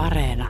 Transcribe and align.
Areena. 0.00 0.48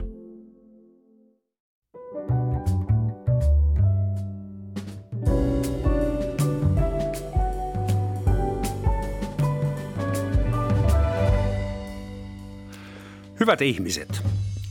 Hyvät 13.39 13.61
ihmiset, 13.61 14.21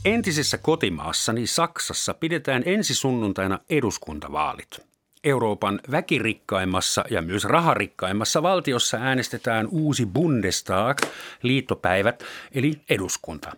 entisessä 0.05 0.57
kotimaassani 0.57 1.47
Saksassa 1.47 2.13
pidetään 2.13 2.63
ensi 2.65 2.95
sunnuntaina 2.95 3.59
eduskuntavaalit. 3.69 4.79
Euroopan 5.23 5.79
väkirikkaimmassa 5.91 7.05
ja 7.09 7.21
myös 7.21 7.45
raharikkaimmassa 7.45 8.43
valtiossa 8.43 8.97
äänestetään 8.97 9.67
uusi 9.71 10.05
Bundestag, 10.05 11.01
liittopäivät, 11.43 12.23
eli 12.51 12.81
eduskunta. 12.89 13.55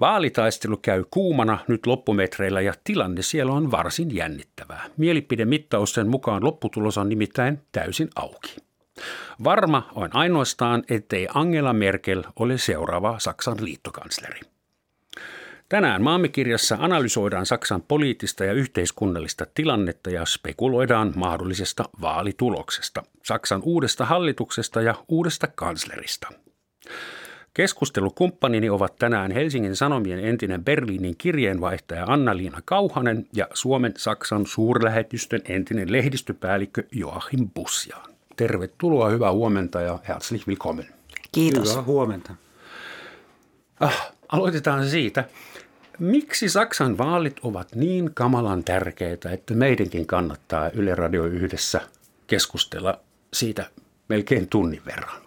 Vaalitaistelu 0.00 0.76
käy 0.76 1.04
kuumana 1.10 1.58
nyt 1.68 1.86
loppumetreillä 1.86 2.60
ja 2.60 2.74
tilanne 2.84 3.22
siellä 3.22 3.52
on 3.52 3.70
varsin 3.70 4.14
jännittävää. 4.14 4.84
Mielipidemittausten 4.96 6.08
mukaan 6.08 6.44
lopputulos 6.44 6.98
on 6.98 7.08
nimittäin 7.08 7.60
täysin 7.72 8.08
auki. 8.14 8.56
Varma 9.44 9.90
on 9.94 10.10
ainoastaan, 10.12 10.84
ettei 10.90 11.28
Angela 11.34 11.72
Merkel 11.72 12.22
ole 12.36 12.58
seuraava 12.58 13.18
Saksan 13.18 13.56
liittokansleri. 13.60 14.40
Tänään 15.68 16.02
maamikirjassa 16.02 16.76
analysoidaan 16.80 17.46
Saksan 17.46 17.82
poliittista 17.82 18.44
ja 18.44 18.52
yhteiskunnallista 18.52 19.46
tilannetta 19.54 20.10
ja 20.10 20.24
spekuloidaan 20.24 21.12
mahdollisesta 21.16 21.84
vaalituloksesta, 22.00 23.02
Saksan 23.22 23.62
uudesta 23.64 24.04
hallituksesta 24.04 24.82
ja 24.82 24.94
uudesta 25.08 25.46
kanslerista. 25.46 26.28
Keskustelukumppanini 27.54 28.70
ovat 28.70 28.96
tänään 28.98 29.30
Helsingin 29.30 29.76
Sanomien 29.76 30.24
entinen 30.24 30.64
Berliinin 30.64 31.14
kirjeenvaihtaja 31.18 32.04
Anna-Liina 32.04 32.62
Kauhanen 32.64 33.26
ja 33.32 33.48
Suomen 33.54 33.94
Saksan 33.96 34.46
suurlähetystön 34.46 35.40
entinen 35.48 35.92
lehdistöpäällikkö 35.92 36.82
Joachim 36.92 37.50
Bussiaan. 37.54 38.10
Tervetuloa, 38.36 39.08
hyvää 39.08 39.32
huomenta 39.32 39.80
ja 39.80 39.98
herzlich 40.08 40.48
willkommen. 40.48 40.86
Kiitos. 41.32 41.70
Hyvää 41.70 41.82
huomenta. 41.82 42.34
Ah, 43.80 44.12
aloitetaan 44.28 44.88
siitä. 44.88 45.24
Miksi 45.98 46.48
Saksan 46.48 46.98
vaalit 46.98 47.36
ovat 47.42 47.74
niin 47.74 48.10
kamalan 48.14 48.64
tärkeitä, 48.64 49.30
että 49.30 49.54
meidänkin 49.54 50.06
kannattaa 50.06 50.70
Yle 50.70 50.94
Radio 50.94 51.24
yhdessä 51.24 51.80
keskustella 52.26 53.00
siitä 53.32 53.70
melkein 54.08 54.48
tunnin 54.48 54.82
verran? 54.86 55.21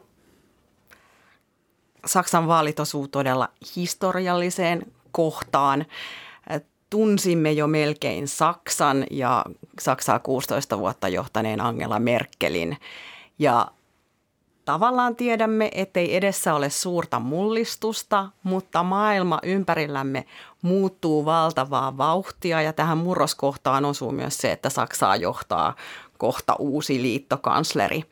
Saksan 2.05 2.47
vaalit 2.47 2.79
osuu 2.79 3.07
todella 3.07 3.49
historialliseen 3.75 4.91
kohtaan. 5.11 5.85
Tunsimme 6.89 7.51
jo 7.51 7.67
melkein 7.67 8.27
Saksan 8.27 9.05
ja 9.11 9.45
Saksaa 9.79 10.19
16 10.19 10.79
vuotta 10.79 11.07
johtaneen 11.07 11.61
Angela 11.61 11.99
Merkelin. 11.99 12.77
Ja 13.39 13.67
tavallaan 14.65 15.15
tiedämme, 15.15 15.71
ettei 15.75 16.15
edessä 16.15 16.53
ole 16.53 16.69
suurta 16.69 17.19
mullistusta, 17.19 18.29
mutta 18.43 18.83
maailma 18.83 19.39
ympärillämme 19.43 20.25
muuttuu 20.61 21.25
valtavaa 21.25 21.97
vauhtia 21.97 22.61
ja 22.61 22.73
tähän 22.73 22.97
murroskohtaan 22.97 23.85
osuu 23.85 24.11
myös 24.11 24.37
se, 24.37 24.51
että 24.51 24.69
Saksaa 24.69 25.15
johtaa 25.15 25.75
kohta 26.17 26.55
uusi 26.59 27.01
liittokansleri. 27.01 28.03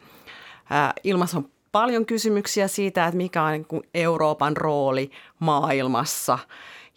Ilmassa 1.04 1.38
on 1.38 1.50
paljon 1.74 2.06
kysymyksiä 2.06 2.68
siitä, 2.68 3.06
että 3.06 3.18
mikä 3.18 3.44
on 3.44 3.52
niin 3.52 3.84
Euroopan 3.94 4.58
rooli 4.58 5.12
maailmassa. 5.40 6.40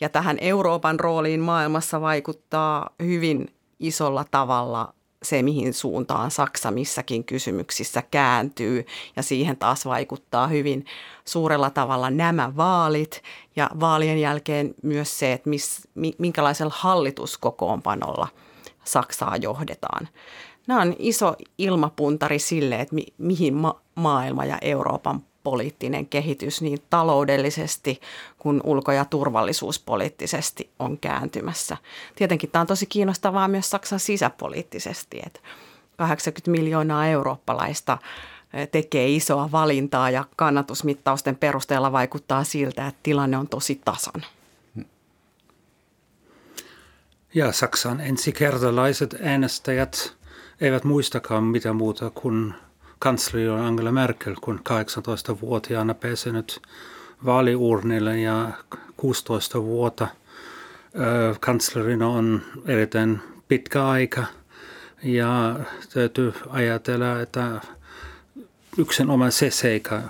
Ja 0.01 0.09
tähän 0.09 0.39
Euroopan 0.41 1.01
rooliin 1.01 1.41
maailmassa 1.41 2.01
vaikuttaa 2.01 2.91
hyvin 3.03 3.55
isolla 3.81 4.25
tavalla 4.31 4.95
se, 5.23 5.43
mihin 5.43 5.75
suuntaan 5.75 6.31
Saksa 6.31 6.71
missäkin 6.71 7.25
kysymyksissä 7.25 8.03
kääntyy. 8.11 8.87
Ja 9.17 9.23
siihen 9.23 9.57
taas 9.57 9.87
vaikuttaa 9.87 10.47
hyvin 10.47 10.85
suurella 11.25 11.71
tavalla 11.71 12.11
nämä 12.11 12.57
vaalit 12.57 13.23
ja 13.57 13.71
vaalien 13.81 14.21
jälkeen 14.21 14.75
myös 14.83 15.19
se, 15.19 15.33
että 15.33 15.51
miss, 15.51 15.89
minkälaisella 16.19 16.75
hallituskokoonpanolla 16.77 18.29
Saksaa 18.85 19.37
johdetaan. 19.37 20.09
Nämä 20.67 20.81
on 20.81 20.95
iso 20.99 21.35
ilmapuntari 21.59 22.39
sille, 22.39 22.81
että 22.81 22.95
mi, 22.95 23.07
mihin 23.19 23.55
ma- 23.55 23.81
maailma 23.97 24.45
ja 24.45 24.59
Euroopan 24.63 25.23
poliittinen 25.47 26.07
kehitys 26.07 26.63
niin 26.63 26.79
taloudellisesti 26.91 28.01
kuin 28.39 28.61
ulko- 28.65 28.93
ja 28.93 29.05
turvallisuuspoliittisesti 29.05 30.71
on 30.79 30.99
kääntymässä. 30.99 31.77
Tietenkin 32.15 32.51
tämä 32.51 32.61
on 32.61 32.67
tosi 32.67 32.87
kiinnostavaa 32.87 33.49
myös 33.49 33.71
Saksan 33.71 34.01
sisäpoliittisesti, 34.01 35.21
että 35.27 35.41
80 35.97 36.51
miljoonaa 36.51 37.07
eurooppalaista 37.07 37.99
eh, 38.55 38.69
tekee 38.69 39.09
isoa 39.09 39.53
valintaa 39.53 40.11
ja 40.11 40.25
kannatusmittausten 40.37 41.37
perusteella 41.37 41.93
vaikuttaa 41.93 42.45
siltä, 42.45 42.87
että 42.87 43.01
tilanne 43.03 43.37
on 43.37 43.49
tosi 43.49 43.81
tasan. 43.85 44.23
Ja 47.35 47.53
Saksan 47.53 48.01
ensikertalaiset 48.01 49.17
äänestäjät 49.23 50.17
eivät 50.61 50.85
muistakaan 50.85 51.45
mitä 51.45 51.73
muuta 51.73 52.11
kuin 52.11 52.55
kansleri 52.99 53.49
Angela 53.49 53.93
Merkel, 53.93 54.35
kun 54.41 54.61
18-vuotiaana 54.69 55.95
pääsenyt 55.95 56.63
vaaliurnille 57.25 58.21
ja 58.21 58.51
16 58.97 59.63
vuotta 59.63 60.09
kanslerina 61.41 62.09
on 62.09 62.43
erittäin 62.67 63.21
pitkä 63.49 63.89
aika. 63.89 64.25
Ja 65.03 65.61
täytyy 65.95 66.35
ajatella, 66.49 67.21
että 67.21 67.61
yksinomaan 68.79 69.33
se 69.33 69.51
seikka 69.51 70.03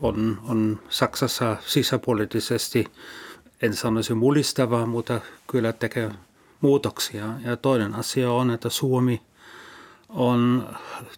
on, 0.00 0.40
on 0.48 0.80
Saksassa 0.88 1.56
sisäpoliittisesti, 1.66 2.86
en 3.62 3.74
sanoisi 3.74 4.14
mullistavaa, 4.14 4.86
mutta 4.86 5.20
kyllä 5.50 5.72
tekee 5.72 6.10
muutoksia. 6.60 7.26
Ja 7.44 7.56
toinen 7.56 7.94
asia 7.94 8.32
on, 8.32 8.50
että 8.50 8.68
Suomi– 8.68 9.22
on 10.14 10.68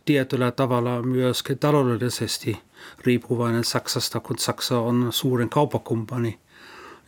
tietyllä 0.05 0.50
tavalla 0.50 1.03
myöskin 1.03 1.59
taloudellisesti 1.59 2.59
riippuvainen 3.05 3.65
Saksasta, 3.65 4.21
kun 4.21 4.38
Saksa 4.38 4.81
on 4.81 5.09
suurin 5.10 5.50
kauppakumppani. 5.50 6.38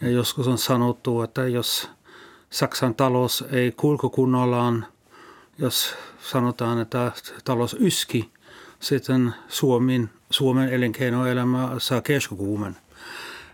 Ja 0.00 0.10
joskus 0.10 0.48
on 0.48 0.58
sanottu, 0.58 1.22
että 1.22 1.48
jos 1.48 1.90
Saksan 2.50 2.94
talous 2.94 3.44
ei 3.52 3.72
kulku 3.72 4.10
kunnollaan, 4.10 4.86
jos 5.58 5.94
sanotaan, 6.20 6.80
että 6.80 7.12
talous 7.44 7.76
yski, 7.80 8.30
sitten 8.80 9.34
Suomen, 9.48 10.10
Suomen 10.30 10.68
elinkeinoelämä 10.68 11.70
saa 11.78 12.00
keskukuumen. 12.00 12.76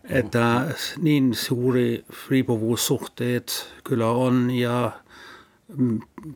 Että 0.04 0.74
niin 0.98 1.34
suuri 1.34 2.04
riippuvuussuhteet 2.30 3.74
kyllä 3.84 4.10
on 4.10 4.50
ja 4.50 4.90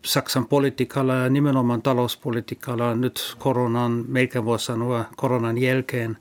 Saksan 0.05 0.47
politiikalla 0.47 1.15
ja 1.15 1.29
nimenomaan 1.29 1.83
talouspolitiikalla 1.83 2.95
nyt 2.95 3.37
koronan, 3.39 4.05
meikä 4.09 4.45
voi 4.45 4.59
sanoa 4.59 5.05
koronan 5.17 5.59
jälkeen, 5.59 6.19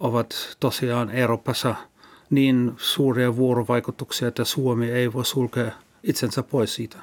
ovat 0.00 0.56
tosiaan 0.60 1.10
Euroopassa 1.10 1.74
niin 2.30 2.72
suuria 2.76 3.36
vuorovaikutuksia, 3.36 4.28
että 4.28 4.44
Suomi 4.44 4.90
ei 4.90 5.12
voi 5.12 5.24
sulkea 5.24 5.72
itsensä 6.02 6.42
pois 6.42 6.74
siitä. 6.74 6.96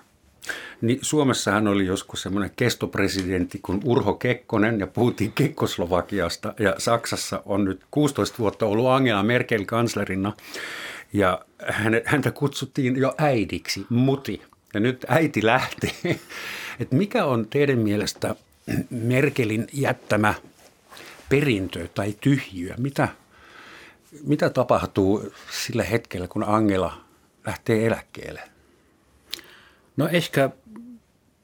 Niin 0.82 1.00
Suomessahan 1.02 1.68
oli 1.68 1.86
joskus 1.86 2.22
semmoinen 2.22 2.52
kestopresidentti 2.56 3.60
kuin 3.62 3.82
Urho 3.86 4.14
Kekkonen 4.14 4.80
ja 4.80 4.88
puhuttiin 4.88 5.32
Kekkoslovakiasta. 5.32 6.54
Ja 6.60 6.76
Saksassa 6.78 7.44
on 7.46 7.66
nyt 7.66 7.82
16 7.92 8.38
vuotta 8.40 8.66
ollut 8.66 8.88
Angela 8.88 9.24
Merkel 9.24 9.66
kanslerina. 9.66 10.34
Ja 11.14 11.46
häntä 12.06 12.32
kutsuttiin 12.32 12.98
jo 12.98 13.14
äidiksi, 13.18 13.86
muti 13.90 14.42
ja 14.74 14.80
nyt 14.80 15.06
äiti 15.08 15.46
lähtee. 15.46 16.20
Et 16.80 16.92
mikä 16.92 17.26
on 17.26 17.48
teidän 17.50 17.80
mielestä 17.80 18.36
Merkelin 18.90 19.68
jättämä 19.74 20.34
perintö 21.30 21.88
tai 21.88 22.16
tyhjiö? 22.22 22.74
Mitä, 22.78 23.08
mitä 24.24 24.50
tapahtuu 24.50 25.34
sillä 25.52 25.84
hetkellä, 25.84 26.28
kun 26.28 26.44
Angela 26.44 27.02
lähtee 27.46 27.86
eläkkeelle? 27.86 28.42
No 29.98 30.08
ehkä 30.08 30.50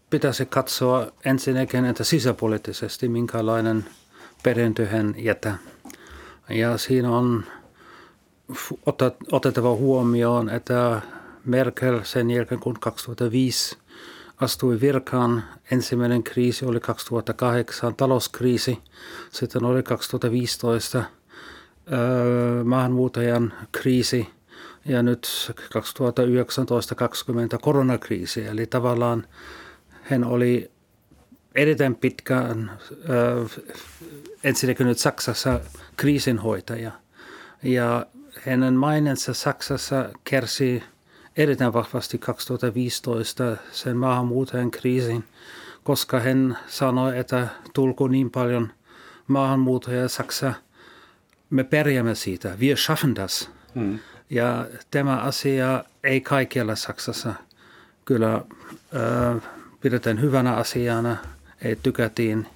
pitäisi 0.10 0.46
katsoa 0.46 1.12
ensinnäkin, 1.26 1.86
että 1.86 2.04
sisäpoliittisesti 2.04 3.08
minkälainen 3.08 3.86
perintö 4.44 4.88
hän 4.88 5.16
jätä. 5.18 5.56
Ja 6.50 6.78
siinä 6.78 7.12
on 7.12 7.44
otettava 9.32 9.76
huomioon, 9.76 10.50
että 10.50 11.02
Merkel 11.46 12.00
sen 12.04 12.32
jälkeen, 12.32 12.60
kun 12.60 12.80
2005 12.80 13.78
astui 14.38 14.82
virkaan. 14.82 15.44
Ensimmäinen 15.72 16.24
kriisi 16.24 16.66
oli 16.66 16.80
2008 16.80 17.96
talouskriisi, 17.96 18.78
sitten 19.32 19.66
oli 19.66 19.84
2015 19.84 21.04
öö, 21.92 22.64
maahanmuuttajan 22.64 23.54
kriisi 23.72 24.30
ja 24.86 25.04
nyt 25.04 25.52
2019-2020 25.52 25.56
koronakriisi. 27.62 28.46
Eli 28.46 28.66
tavallaan 28.66 29.28
hän 30.02 30.24
oli 30.24 30.72
erittäin 31.56 31.96
pitkään 31.96 32.72
äh, 32.72 33.62
ensinnäkin 34.44 34.88
nyt 34.88 34.98
Saksassa 34.98 35.60
kriisinhoitaja. 35.98 36.92
Ja 37.64 38.06
hänen 38.42 38.74
mainensa 38.74 39.34
Saksassa 39.34 40.10
kärsi 40.24 40.84
erittäin 41.38 41.74
vahvasti 41.74 42.18
2015 42.18 43.58
sen 43.72 43.98
maahanmuuttajan 43.98 44.72
kriisin, 44.72 45.24
koska 45.84 46.20
hän 46.20 46.58
sanoi, 46.68 47.20
että 47.20 47.48
tulko 47.74 48.08
niin 48.08 48.32
paljon 48.32 48.72
maahanmuuttajia 49.28 50.08
Saksa, 50.08 50.54
me 51.50 51.64
pärjäämme 51.64 52.16
siitä, 52.16 52.56
wir 52.60 52.78
schaffen 52.78 53.16
das. 53.16 53.50
Mm. 53.74 54.00
Ja 54.30 54.68
tämä 54.92 55.18
asia 55.18 55.84
ei 56.04 56.22
kaikkialla 56.22 56.76
Saksassa 56.76 57.34
kyllä 58.06 58.36
äh, 58.36 58.42
pidetään 59.82 60.22
hyvänä 60.22 60.54
asiana, 60.54 61.18
ei 61.62 61.76
tykätiin. 61.76 62.48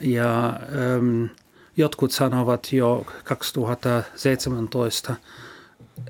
Ja 0.00 0.46
ähm, 0.48 1.24
jotkut 1.76 2.12
sanovat 2.12 2.72
jo 2.72 3.06
2017, 3.24 5.14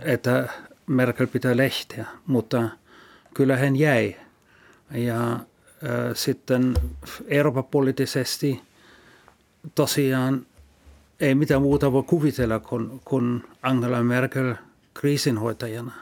että 0.00 0.48
Merkel 0.88 1.26
pitää 1.26 1.56
lehteä, 1.56 2.06
mutta 2.26 2.68
kyllä 3.34 3.56
hän 3.56 3.76
jäi. 3.76 4.16
Ja 4.90 5.32
äh, 5.32 5.40
sitten 6.14 6.74
Euroopan 7.28 7.64
poliittisesti 7.64 8.62
tosiaan 9.74 10.46
ei 11.20 11.34
mitään 11.34 11.62
muuta 11.62 11.92
voi 11.92 12.02
kuvitella 12.02 12.58
kuin, 12.58 13.00
kuin 13.04 13.44
Angela 13.62 14.02
Merkel 14.02 14.54
kriisinhoitajana. 14.94 15.92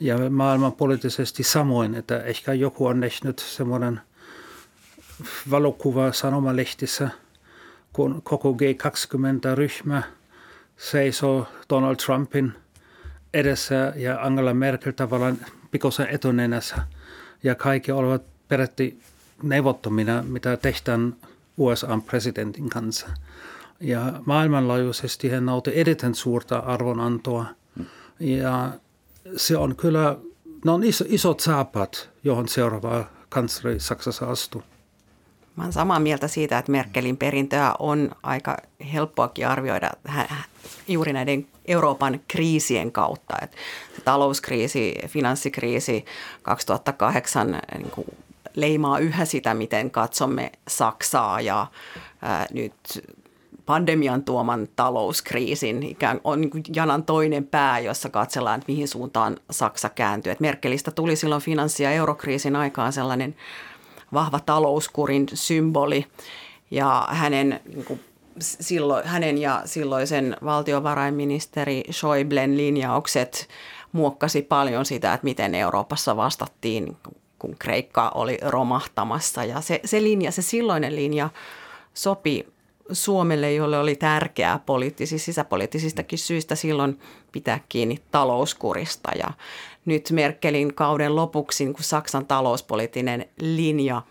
Ja 0.00 0.30
maailman 0.30 0.72
poliittisesti 0.72 1.42
samoin, 1.42 1.94
että 1.94 2.22
ehkä 2.22 2.52
joku 2.52 2.86
on 2.86 3.00
nähnyt 3.00 3.38
semmoinen 3.38 4.00
valokuva 5.50 6.12
sanomalehtissä, 6.12 7.10
kun 7.92 8.22
koko 8.22 8.52
G20-ryhmä 8.52 10.02
seisoo 10.76 11.46
Donald 11.70 11.96
Trumpin 11.96 12.52
edessä 13.34 13.92
ja 13.96 14.22
Angela 14.22 14.54
Merkel 14.54 14.92
tavallaan 14.92 15.38
pikosen 15.70 16.08
etunenässä. 16.10 16.76
Ja 17.42 17.54
kaikki 17.54 17.92
olivat 17.92 18.22
peräti 18.48 19.00
neuvottomina, 19.42 20.22
mitä 20.22 20.56
tehdään 20.56 21.16
USA-presidentin 21.58 22.68
kanssa. 22.68 23.08
Ja 23.80 24.12
maailmanlaajuisesti 24.26 25.28
hän 25.28 25.46
nauti 25.46 25.70
erittäin 25.74 26.14
suurta 26.14 26.58
arvonantoa. 26.58 27.46
Ja 28.20 28.70
se 29.36 29.56
on 29.56 29.76
kyllä, 29.76 30.16
ne 30.64 30.70
on 30.70 30.84
iso, 30.84 31.04
isot 31.08 31.40
saapat, 31.40 32.10
johon 32.24 32.48
seuraava 32.48 33.04
kansleri 33.28 33.80
Saksassa 33.80 34.26
astuu. 34.26 34.62
Mä 35.58 35.64
olen 35.64 35.72
samaa 35.72 36.00
mieltä 36.00 36.28
siitä, 36.28 36.58
että 36.58 36.72
Merkelin 36.72 37.16
perintöä 37.16 37.74
on 37.78 38.10
aika 38.22 38.56
helppoakin 38.92 39.48
arvioida 39.48 39.90
juuri 40.88 41.12
näiden 41.12 41.46
Euroopan 41.66 42.20
kriisien 42.28 42.92
kautta. 42.92 43.36
Että 43.42 43.56
talouskriisi, 44.04 44.94
finanssikriisi 45.06 46.04
2008 46.42 47.60
niin 47.78 47.90
kuin 47.90 48.06
leimaa 48.54 48.98
yhä 48.98 49.24
sitä, 49.24 49.54
miten 49.54 49.90
katsomme 49.90 50.52
Saksaa 50.68 51.40
ja 51.40 51.66
ää, 52.22 52.46
nyt 52.52 52.74
pandemian 53.66 54.22
tuoman 54.22 54.68
talouskriisin 54.76 55.82
ikään 55.82 56.20
on 56.24 56.40
niin 56.40 56.62
janan 56.74 57.04
toinen 57.04 57.44
pää, 57.44 57.78
jossa 57.78 58.08
katsellaan, 58.08 58.60
että 58.60 58.72
mihin 58.72 58.88
suuntaan 58.88 59.36
Saksa 59.50 59.88
kääntyy. 59.88 60.32
Et 60.32 60.40
Merkelistä 60.40 60.90
tuli 60.90 61.16
silloin 61.16 61.42
finanssi- 61.42 61.82
ja 61.82 61.90
eurokriisin 61.90 62.56
aikaan 62.56 62.92
sellainen 62.92 63.34
vahva 64.12 64.40
talouskurin 64.40 65.26
symboli 65.34 66.06
ja 66.70 67.08
hänen 67.10 67.60
niin 67.74 67.84
kuin 67.84 68.00
silloin, 68.40 69.06
hänen 69.06 69.38
ja 69.38 69.62
silloisen 69.64 70.36
valtiovarainministeri 70.44 71.84
Schäublen 71.92 72.56
linjaukset 72.56 73.48
muokkasi 73.92 74.42
paljon 74.42 74.84
sitä, 74.84 75.14
että 75.14 75.24
miten 75.24 75.54
Euroopassa 75.54 76.16
vastattiin, 76.16 76.96
kun 77.38 77.56
Kreikka 77.58 78.12
oli 78.14 78.38
romahtamassa. 78.42 79.44
Ja 79.44 79.60
se, 79.60 79.80
se 79.84 80.02
linja, 80.02 80.32
se 80.32 80.42
silloinen 80.42 80.96
linja 80.96 81.30
sopi 81.94 82.46
Suomelle, 82.92 83.52
jolle 83.52 83.78
oli 83.78 83.96
tärkeää 83.96 84.58
poliittisista, 84.66 85.24
sisäpoliittisistakin 85.24 86.18
syistä 86.18 86.54
silloin 86.54 87.00
pitää 87.32 87.60
kiinni 87.68 87.98
talouskurista. 88.10 89.10
Ja 89.18 89.30
nyt 89.88 90.10
Merkelin 90.10 90.74
kauden 90.74 91.16
lopuksi, 91.16 91.66
kun 91.66 91.84
Saksan 91.84 92.26
talouspoliittinen 92.26 93.28
linja 93.40 94.02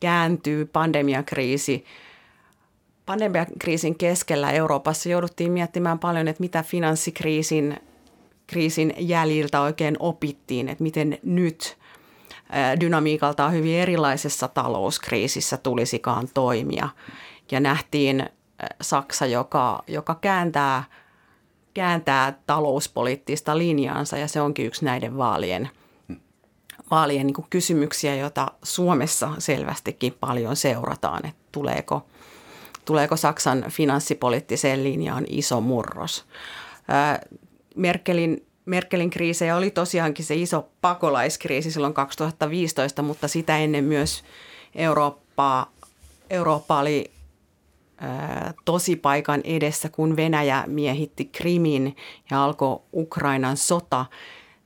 kääntyy, 0.00 0.64
pandemiakriisi, 0.64 1.84
pandemiakriisin 3.06 3.98
keskellä 3.98 4.50
Euroopassa. 4.50 5.08
Jouduttiin 5.08 5.52
miettimään 5.52 5.98
paljon, 5.98 6.28
että 6.28 6.40
mitä 6.42 6.62
finanssikriisin 6.62 7.76
kriisin 8.46 8.94
jäljiltä 8.98 9.60
oikein 9.60 9.96
opittiin, 9.98 10.68
että 10.68 10.82
miten 10.82 11.18
nyt 11.22 11.78
dynamiikaltaan 12.80 13.52
hyvin 13.52 13.76
erilaisessa 13.76 14.48
talouskriisissä 14.48 15.56
tulisikaan 15.56 16.28
toimia. 16.34 16.88
Ja 17.50 17.60
nähtiin 17.60 18.20
äh, 18.20 18.28
Saksa, 18.80 19.26
joka, 19.26 19.82
joka 19.86 20.14
kääntää, 20.14 20.84
kääntää 21.78 22.38
talouspoliittista 22.46 23.58
linjaansa 23.58 24.18
ja 24.18 24.28
se 24.28 24.40
onkin 24.40 24.66
yksi 24.66 24.84
näiden 24.84 25.18
vaalien, 25.18 25.70
vaalien 26.90 27.26
niin 27.26 27.46
kysymyksiä, 27.50 28.14
joita 28.16 28.46
Suomessa 28.62 29.30
selvästikin 29.38 30.14
paljon 30.20 30.56
seurataan, 30.56 31.26
että 31.26 31.42
tuleeko, 31.52 32.06
tuleeko 32.84 33.16
Saksan 33.16 33.64
finanssipoliittiseen 33.68 34.84
linjaan 34.84 35.24
iso 35.28 35.60
murros. 35.60 36.24
Merkelin 37.76 38.46
Merkelin 38.64 39.10
kriisejä 39.10 39.56
oli 39.56 39.70
tosiaankin 39.70 40.24
se 40.24 40.34
iso 40.34 40.68
pakolaiskriisi 40.80 41.70
silloin 41.70 41.94
2015, 41.94 43.02
mutta 43.02 43.28
sitä 43.28 43.58
ennen 43.58 43.84
myös 43.84 44.24
Eurooppaa, 44.74 45.72
Eurooppa 46.30 46.78
oli 46.78 47.10
tosipaikan 48.64 49.40
edessä, 49.44 49.88
kun 49.88 50.16
Venäjä 50.16 50.64
miehitti 50.66 51.24
Krimin 51.24 51.96
ja 52.30 52.44
alkoi 52.44 52.80
Ukrainan 52.92 53.56
sota, 53.56 54.06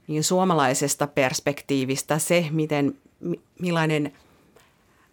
niin 0.07 0.25
suomalaisesta 0.25 1.07
perspektiivistä 1.07 2.19
se, 2.19 2.47
miten, 2.51 2.99
millainen 3.61 4.13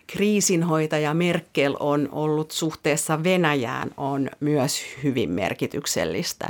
kriisinhoitaja 0.07 1.13
Merkel 1.13 1.75
on 1.79 2.09
ollut 2.11 2.51
suhteessa 2.51 3.23
Venäjään, 3.23 3.91
on 3.97 4.29
myös 4.39 4.81
hyvin 5.03 5.29
merkityksellistä. 5.29 6.47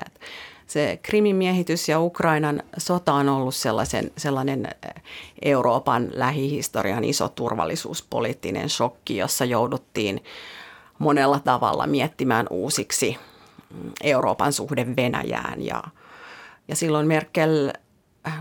Se 0.68 1.00
Krimin 1.04 1.36
miehitys 1.36 1.90
ja 1.90 2.00
Ukrainan 2.00 2.64
sota 2.78 3.14
on 3.14 3.30
ollut 3.30 3.56
sellaisen, 3.56 4.12
sellainen 4.18 4.68
Euroopan 5.42 6.10
lähihistorian 6.14 7.04
iso 7.04 7.30
turvallisuuspoliittinen 7.30 8.70
shokki, 8.70 9.18
jossa 9.18 9.46
jouduttiin 9.46 10.24
monella 11.00 11.40
tavalla 11.40 11.88
miettimään 11.88 12.48
uusiksi 12.50 13.18
Euroopan 14.04 14.54
suhde 14.54 14.86
Venäjään. 14.96 15.62
Ja, 15.66 15.84
ja 16.68 16.76
silloin 16.76 17.08
Merkel, 17.08 17.72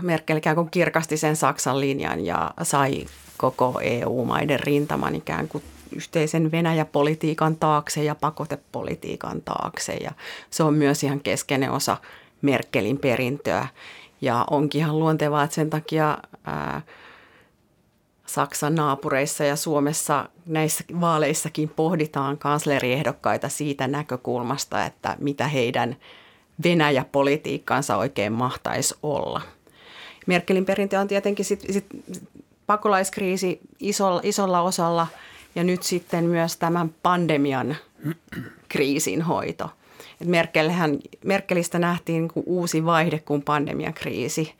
Merkel 0.01 0.37
ikään 0.37 0.55
kuin 0.55 0.71
kirkasti 0.71 1.17
sen 1.17 1.35
Saksan 1.35 1.79
linjan 1.79 2.25
ja 2.25 2.51
sai 2.63 3.05
koko 3.37 3.79
EU-maiden 3.83 4.59
rintaman 4.59 5.15
ikään 5.15 5.47
kuin 5.47 5.63
yhteisen 5.95 6.51
Venäjä-politiikan 6.51 7.55
taakse 7.55 8.03
ja 8.03 8.15
pakotepolitiikan 8.15 9.41
taakse. 9.41 9.93
Ja 9.93 10.11
se 10.49 10.63
on 10.63 10.73
myös 10.73 11.03
ihan 11.03 11.19
keskeinen 11.19 11.71
osa 11.71 11.97
Merkelin 12.41 12.97
perintöä. 12.97 13.67
Ja 14.21 14.45
onkin 14.51 14.81
ihan 14.81 14.99
luontevaa, 14.99 15.43
että 15.43 15.55
sen 15.55 15.69
takia 15.69 16.17
ää, 16.43 16.81
Saksan 18.29 18.75
naapureissa 18.75 19.43
ja 19.43 19.55
Suomessa 19.55 20.29
näissä 20.45 20.83
vaaleissakin 21.01 21.69
pohditaan 21.69 22.37
kansleriehdokkaita 22.37 23.49
siitä 23.49 23.87
näkökulmasta, 23.87 24.85
että 24.85 25.15
mitä 25.19 25.47
heidän 25.47 25.95
Venäjä-politiikkaansa 26.63 27.97
oikein 27.97 28.33
mahtaisi 28.33 28.95
olla. 29.03 29.41
Merkelin 30.27 30.65
perintö 30.65 30.99
on 30.99 31.07
tietenkin 31.07 31.45
sit, 31.45 31.65
sit 31.71 31.85
pakolaiskriisi 32.67 33.59
isolla, 33.79 34.21
isolla 34.23 34.61
osalla 34.61 35.07
ja 35.55 35.63
nyt 35.63 35.83
sitten 35.83 36.23
myös 36.23 36.57
tämän 36.57 36.95
pandemian 37.03 37.75
kriisin 38.69 39.21
hoito. 39.21 39.69
Merkelistä 41.23 41.79
nähtiin 41.79 42.21
niin 42.21 42.43
uusi 42.45 42.85
vaihde 42.85 43.19
kuin 43.19 43.41
pandemiakriisi 43.41 44.43
kriisi 44.43 44.55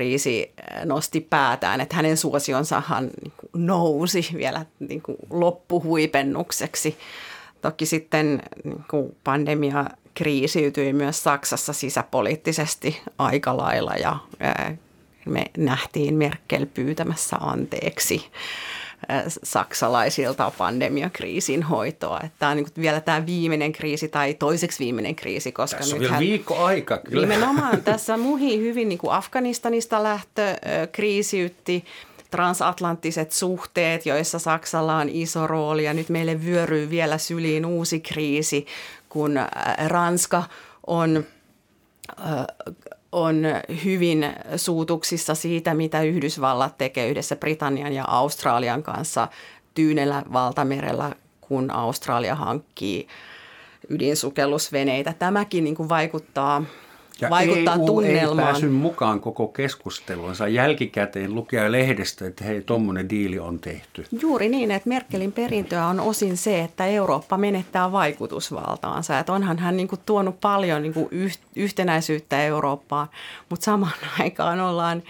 äh, 0.00 0.84
nosti 0.84 1.20
päätään, 1.20 1.80
että 1.80 1.96
hänen 1.96 2.16
suosionsahan 2.16 3.10
niin 3.22 3.32
nousi 3.66 4.28
vielä 4.34 4.66
niin 4.78 5.02
kuin 5.02 5.16
loppuhuipennukseksi. 5.30 6.98
Toki 7.62 7.86
sitten 7.86 8.42
niin 8.64 8.84
kuin 8.90 9.16
pandemia 9.24 9.84
kriisiytyi 10.14 10.92
myös 10.92 11.22
Saksassa 11.22 11.72
sisäpoliittisesti 11.72 13.00
aika 13.18 13.56
lailla 13.56 13.94
ja 13.94 14.18
me 15.26 15.44
nähtiin 15.56 16.14
Merkel 16.14 16.66
pyytämässä 16.66 17.36
anteeksi 17.36 18.24
saksalaisilta 19.42 20.52
pandemiakriisin 20.58 21.62
hoitoa. 21.62 22.20
Tämä 22.38 22.50
on 22.50 22.56
niin 22.56 22.66
vielä 22.80 23.00
tämä 23.00 23.26
viimeinen 23.26 23.72
kriisi 23.72 24.08
tai 24.08 24.34
toiseksi 24.34 24.78
viimeinen 24.84 25.16
kriisi. 25.16 25.52
Koska 25.52 25.78
tässä 25.78 25.96
on 25.96 26.00
vielä 26.00 26.18
viikko 26.18 26.64
aika. 26.64 26.98
Kyllä. 26.98 27.26
Nimenomaan 27.26 27.82
tässä 27.82 28.16
muhi 28.16 28.58
hyvin 28.58 28.88
niin 28.88 28.98
kuin 28.98 29.12
Afganistanista 29.12 30.02
lähtö 30.02 30.56
kriisiytti 30.92 31.84
transatlanttiset 32.30 33.32
suhteet, 33.32 34.06
joissa 34.06 34.38
Saksalla 34.38 34.96
on 34.96 35.08
iso 35.08 35.46
rooli 35.46 35.84
ja 35.84 35.94
nyt 35.94 36.08
meille 36.08 36.44
vyöryy 36.44 36.90
vielä 36.90 37.18
syliin 37.18 37.66
uusi 37.66 38.00
kriisi, 38.00 38.66
kun 39.08 39.38
Ranska 39.86 40.42
on 40.86 41.24
on 43.12 43.44
hyvin 43.84 44.26
suutuksissa 44.56 45.34
siitä, 45.34 45.74
mitä 45.74 46.02
Yhdysvallat 46.02 46.78
tekee 46.78 47.08
yhdessä 47.08 47.36
Britannian 47.36 47.92
ja 47.92 48.04
Australian 48.08 48.82
kanssa 48.82 49.28
Tyynellä 49.74 50.22
valtamerellä, 50.32 51.14
kun 51.40 51.70
Australia 51.70 52.34
hankkii 52.34 53.08
ydinsukellusveneitä. 53.88 55.12
Tämäkin 55.12 55.64
niin 55.64 55.74
kuin 55.74 55.88
vaikuttaa 55.88 56.64
ja 57.20 57.30
vaikuttaa 57.30 57.74
EU 57.74 57.86
tunnelmaan. 57.86 58.38
ei 58.38 58.44
päässyt 58.44 58.74
mukaan 58.74 59.20
koko 59.20 59.48
keskusteluunsa 59.48 60.48
jälkikäteen 60.48 61.34
lukea 61.34 61.72
lehdestä, 61.72 62.26
että 62.26 62.44
hei, 62.44 62.62
tuommoinen 62.62 63.08
diili 63.08 63.38
on 63.38 63.58
tehty. 63.58 64.04
Juuri 64.20 64.48
niin, 64.48 64.70
että 64.70 64.88
Merkelin 64.88 65.32
perintöä 65.32 65.86
on 65.86 66.00
osin 66.00 66.36
se, 66.36 66.60
että 66.60 66.86
Eurooppa 66.86 67.38
menettää 67.38 67.92
vaikutusvaltaansa. 67.92 69.18
Että 69.18 69.32
onhan 69.32 69.58
hän 69.58 69.76
niin 69.76 69.88
kuin 69.88 70.00
tuonut 70.06 70.40
paljon 70.40 70.82
niin 70.82 70.94
kuin 70.94 71.08
yhtenäisyyttä 71.56 72.44
Eurooppaan, 72.44 73.08
mutta 73.50 73.64
samaan 73.64 73.92
aikaan 74.20 74.60
ollaan 74.60 75.02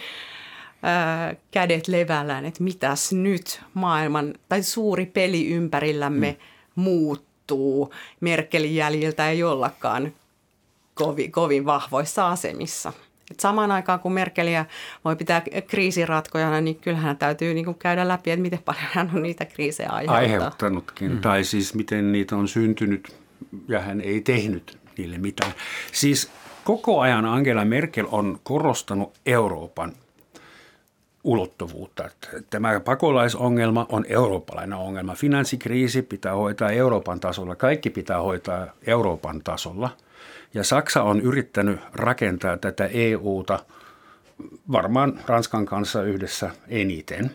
ää, 0.83 1.35
kädet 1.50 1.88
levällään, 1.88 2.45
että 2.45 2.65
mitäs 2.65 3.12
nyt 3.12 3.61
maailman 3.75 4.35
tai 4.49 4.62
suuri 4.62 5.07
peli 5.07 5.49
ympärillämme 5.49 6.31
hmm. 6.31 6.83
muuttuu. 6.83 7.95
Merkelin 8.21 8.75
jäljiltä 8.75 9.31
ei 9.31 9.43
ollakaan 9.43 10.12
kovin, 10.99 11.33
kovin 11.33 11.64
vahvoissa 11.67 12.28
asemissa. 12.28 12.93
Et 13.31 13.40
samaan 13.40 13.71
aikaan 13.71 14.00
kun 14.00 14.12
Merkeliä 14.12 14.67
voi 15.05 15.17
pitää 15.17 15.43
kriisiratkojana, 15.67 16.61
niin 16.61 16.76
kyllähän 16.76 17.17
täytyy 17.17 17.55
niin 17.55 17.75
käydä 17.75 18.09
läpi, 18.09 18.31
että 18.31 18.43
miten 18.43 18.62
paljon 18.64 18.85
hän 18.93 19.11
on 19.14 19.23
niitä 19.23 19.45
kriisejä 19.45 19.90
aiheuttanutkin. 19.90 21.12
Mm. 21.12 21.21
Tai 21.21 21.45
siis 21.45 21.75
miten 21.75 22.12
niitä 22.12 22.37
on 22.37 22.49
syntynyt 22.49 23.17
ja 23.69 23.81
hän 23.81 24.00
ei 24.00 24.21
tehnyt 24.21 24.78
niille 24.99 25.19
mitään. 25.19 25.52
Siis 25.93 26.31
koko 26.64 27.00
ajan 27.00 27.25
Angela 27.25 27.64
Merkel 27.64 28.07
on 28.11 28.40
korostanut 28.43 29.12
Euroopan 29.26 29.93
ulottuvuutta. 31.25 32.09
Tämä 32.50 32.81
pakolaisongelma 32.81 33.87
on 33.88 34.05
eurooppalainen 34.09 34.78
ongelma. 34.78 35.14
Finanssikriisi 35.14 36.02
pitää 36.02 36.35
hoitaa 36.35 36.71
Euroopan 36.71 37.21
tasolla. 37.21 37.57
Kaikki 37.57 37.90
pitää 37.90 38.23
hoitaa 38.23 38.67
Euroopan 38.87 39.40
tasolla– 39.45 39.90
ja 40.55 40.64
Saksa 40.64 41.02
on 41.02 41.21
yrittänyt 41.21 41.81
rakentaa 41.93 42.57
tätä 42.57 42.87
EUta 42.87 43.64
varmaan 44.73 45.21
Ranskan 45.26 45.67
kanssa 45.67 46.02
yhdessä 46.02 46.50
eniten. 46.69 47.31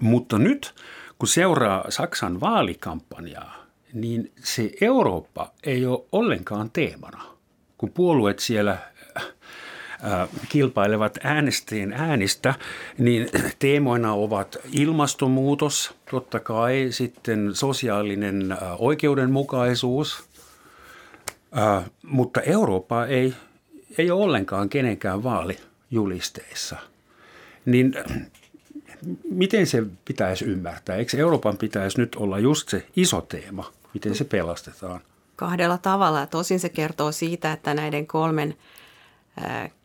Mutta 0.00 0.38
nyt, 0.38 0.74
kun 1.18 1.28
seuraa 1.28 1.84
Saksan 1.88 2.40
vaalikampanjaa, 2.40 3.66
niin 3.92 4.32
se 4.44 4.70
Eurooppa 4.80 5.50
ei 5.64 5.86
ole 5.86 6.04
ollenkaan 6.12 6.70
teemana. 6.70 7.22
Kun 7.78 7.90
puolueet 7.90 8.38
siellä 8.38 8.78
kilpailevat 10.48 11.18
äänestäjien 11.24 11.92
äänistä, 11.92 12.54
niin 12.98 13.28
teemoina 13.58 14.12
ovat 14.12 14.56
ilmastonmuutos, 14.72 15.94
totta 16.10 16.40
kai 16.40 16.86
sitten 16.90 17.54
sosiaalinen 17.54 18.56
oikeudenmukaisuus, 18.78 20.28
Äh, 21.58 21.84
mutta 22.02 22.40
Eurooppa 22.40 23.06
ei, 23.06 23.34
ei 23.98 24.10
ole 24.10 24.24
ollenkaan 24.24 24.68
kenenkään 24.68 25.22
vaalijulisteissa. 25.22 26.76
Niin 27.64 27.94
miten 29.30 29.66
se 29.66 29.82
pitäisi 30.04 30.44
ymmärtää? 30.44 30.96
Eikö 30.96 31.16
Euroopan 31.16 31.56
pitäisi 31.56 32.00
nyt 32.00 32.16
olla 32.16 32.38
just 32.38 32.68
se 32.68 32.86
iso 32.96 33.20
teema? 33.20 33.72
Miten 33.94 34.14
se 34.14 34.24
pelastetaan? 34.24 35.00
Kahdella 35.36 35.78
tavalla. 35.78 36.26
Tosin 36.26 36.60
se 36.60 36.68
kertoo 36.68 37.12
siitä, 37.12 37.52
että 37.52 37.74
näiden 37.74 38.06
kolmen 38.06 38.54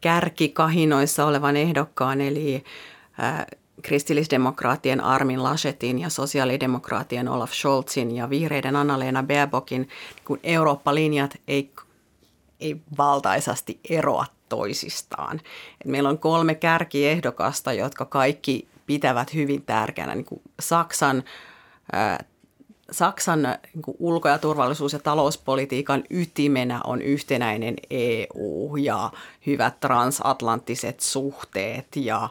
kärkikahinoissa 0.02 1.26
olevan 1.26 1.58
ehdokkaan, 1.58 2.22
eli 2.22 2.64
kristillisdemokraattien 3.82 5.02
Armin 5.02 5.44
Laschetin 5.44 6.00
ja 6.00 6.10
sosiaalidemokraattien 6.10 7.28
Olaf 7.28 7.52
Scholzin 7.52 8.16
ja 8.16 8.30
vihreiden 8.30 8.76
Anna-Leena 8.76 9.24
Baerbockin 9.24 9.90
kun 10.26 10.40
Eurooppa-linjat 10.44 11.38
ei, 11.48 11.72
ei 12.60 12.82
valtaisasti 12.98 13.80
eroa 13.90 14.26
toisistaan. 14.50 15.42
Et 15.82 15.88
meillä 15.88 16.10
on 16.10 16.20
kolme 16.20 16.56
kärkiehdokasta, 16.56 17.74
jotka 17.74 18.06
kaikki 18.06 18.68
pitävät 18.86 19.34
hyvin 19.34 19.62
tärkeänä 19.62 20.16
niin 20.16 20.26
kuin 20.26 20.42
Saksan 20.60 21.24
Saksan 22.92 23.42
niin 23.42 23.82
kuin 23.82 23.98
ulko- 24.00 24.30
ja 24.30 24.38
turvallisuus- 24.38 24.94
ja 24.94 25.00
talouspolitiikan 25.00 26.04
ytimenä 26.10 26.82
on 26.84 27.02
yhtenäinen 27.02 27.76
EU 27.90 28.76
ja 28.76 29.12
hyvät 29.46 29.80
transatlanttiset 29.80 31.00
suhteet 31.00 31.88
ja 31.96 32.30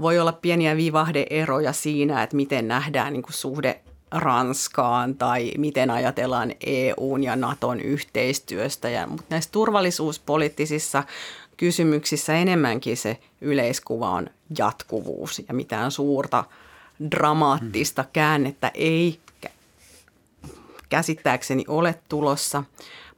voi 0.00 0.18
olla 0.18 0.32
pieniä 0.32 0.76
vivahdeeroja 0.76 1.72
siinä, 1.72 2.22
että 2.22 2.36
miten 2.36 2.68
nähdään 2.68 3.12
niin 3.12 3.22
kuin 3.22 3.32
suhde 3.32 3.80
Ranskaan 4.10 5.14
tai 5.14 5.52
miten 5.58 5.90
ajatellaan 5.90 6.52
EUn 6.66 7.22
ja 7.22 7.36
Naton 7.36 7.80
yhteistyöstä. 7.80 8.88
Ja, 8.88 9.06
mutta 9.06 9.26
näissä 9.30 9.52
turvallisuuspoliittisissa 9.52 11.04
kysymyksissä 11.56 12.34
enemmänkin 12.34 12.96
se 12.96 13.18
yleiskuva 13.40 14.10
on 14.10 14.26
jatkuvuus 14.58 15.42
ja 15.48 15.54
mitään 15.54 15.90
suurta 15.90 16.44
dramaattista 17.10 18.04
käännettä 18.12 18.70
ei 18.74 19.20
käsittääkseni 20.88 21.64
ole 21.68 21.94
tulossa. 22.08 22.62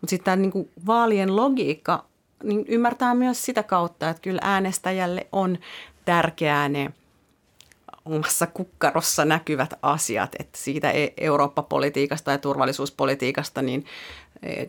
Mutta 0.00 0.10
sitten 0.10 0.24
tämä 0.24 0.36
niin 0.36 0.70
vaalien 0.86 1.36
logiikka 1.36 2.04
niin 2.44 2.64
ymmärtää 2.68 3.14
myös 3.14 3.44
sitä 3.44 3.62
kautta, 3.62 4.08
että 4.08 4.22
kyllä 4.22 4.40
äänestäjälle 4.42 5.26
on 5.32 5.58
tärkeää 6.08 6.68
ne 6.68 6.92
omassa 8.04 8.46
kukkarossa 8.46 9.24
näkyvät 9.24 9.74
asiat, 9.82 10.36
että 10.38 10.58
siitä 10.58 10.90
e- 10.90 11.12
Eurooppa-politiikasta 11.16 12.30
ja 12.30 12.38
turvallisuuspolitiikasta 12.38 13.62
niin 13.62 13.84
e, 14.42 14.66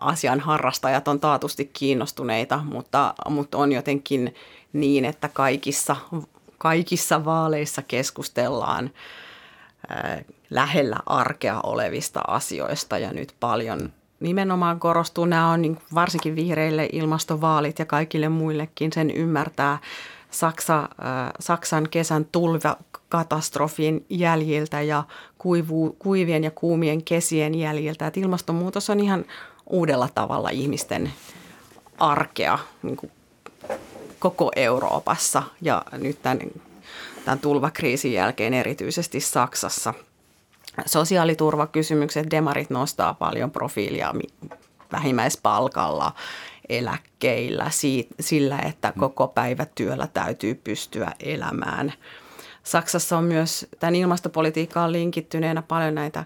asian 0.00 0.40
harrastajat 0.40 1.08
on 1.08 1.20
taatusti 1.20 1.70
kiinnostuneita, 1.72 2.60
mutta, 2.64 3.14
mutta 3.28 3.58
on 3.58 3.72
jotenkin 3.72 4.34
niin, 4.72 5.04
että 5.04 5.28
kaikissa, 5.28 5.96
kaikissa 6.58 7.24
vaaleissa 7.24 7.82
keskustellaan 7.82 8.90
lähellä 10.50 10.98
arkea 11.06 11.60
olevista 11.62 12.20
asioista 12.28 12.98
ja 12.98 13.12
nyt 13.12 13.34
paljon 13.40 13.92
nimenomaan 14.20 14.80
korostuu, 14.80 15.24
nämä 15.24 15.50
on 15.50 15.62
niin 15.62 15.78
varsinkin 15.94 16.36
vihreille 16.36 16.88
ilmastovaalit 16.92 17.78
ja 17.78 17.84
kaikille 17.84 18.28
muillekin 18.28 18.92
sen 18.92 19.10
ymmärtää 19.10 19.78
Saksa, 20.38 20.78
äh, 20.78 20.88
Saksan 21.40 21.88
kesän 21.90 22.24
tulvakatastrofin 22.24 24.06
jäljiltä 24.08 24.80
ja 24.80 25.04
kuivu, 25.38 25.96
kuivien 25.98 26.44
ja 26.44 26.50
kuumien 26.50 27.02
kesien 27.02 27.54
jäljiltä. 27.54 28.06
Että 28.06 28.20
ilmastonmuutos 28.20 28.90
on 28.90 29.00
ihan 29.00 29.24
uudella 29.66 30.08
tavalla 30.14 30.50
ihmisten 30.50 31.12
arkea 31.98 32.58
niin 32.82 32.96
kuin 32.96 33.12
koko 34.18 34.50
Euroopassa 34.56 35.42
ja 35.62 35.82
nyt 35.92 36.22
tämän, 36.22 36.38
tämän 37.24 37.38
tulvakriisin 37.38 38.12
jälkeen 38.12 38.54
erityisesti 38.54 39.20
Saksassa. 39.20 39.94
Sosiaaliturvakysymykset, 40.86 42.30
demarit 42.30 42.70
nostaa 42.70 43.14
paljon 43.14 43.50
profiilia 43.50 44.14
vähimmäispalkalla 44.92 46.12
eläkkeillä 46.68 47.70
sillä, 48.20 48.58
että 48.58 48.92
mm. 48.96 49.00
koko 49.00 49.28
päivä 49.28 49.66
työllä 49.74 50.06
täytyy 50.06 50.54
pystyä 50.54 51.12
elämään. 51.20 51.92
Saksassa 52.62 53.18
on 53.18 53.24
myös 53.24 53.66
tämän 53.80 53.94
ilmastopolitiikkaan 53.94 54.92
linkittyneenä 54.92 55.62
paljon 55.62 55.94
näitä 55.94 56.24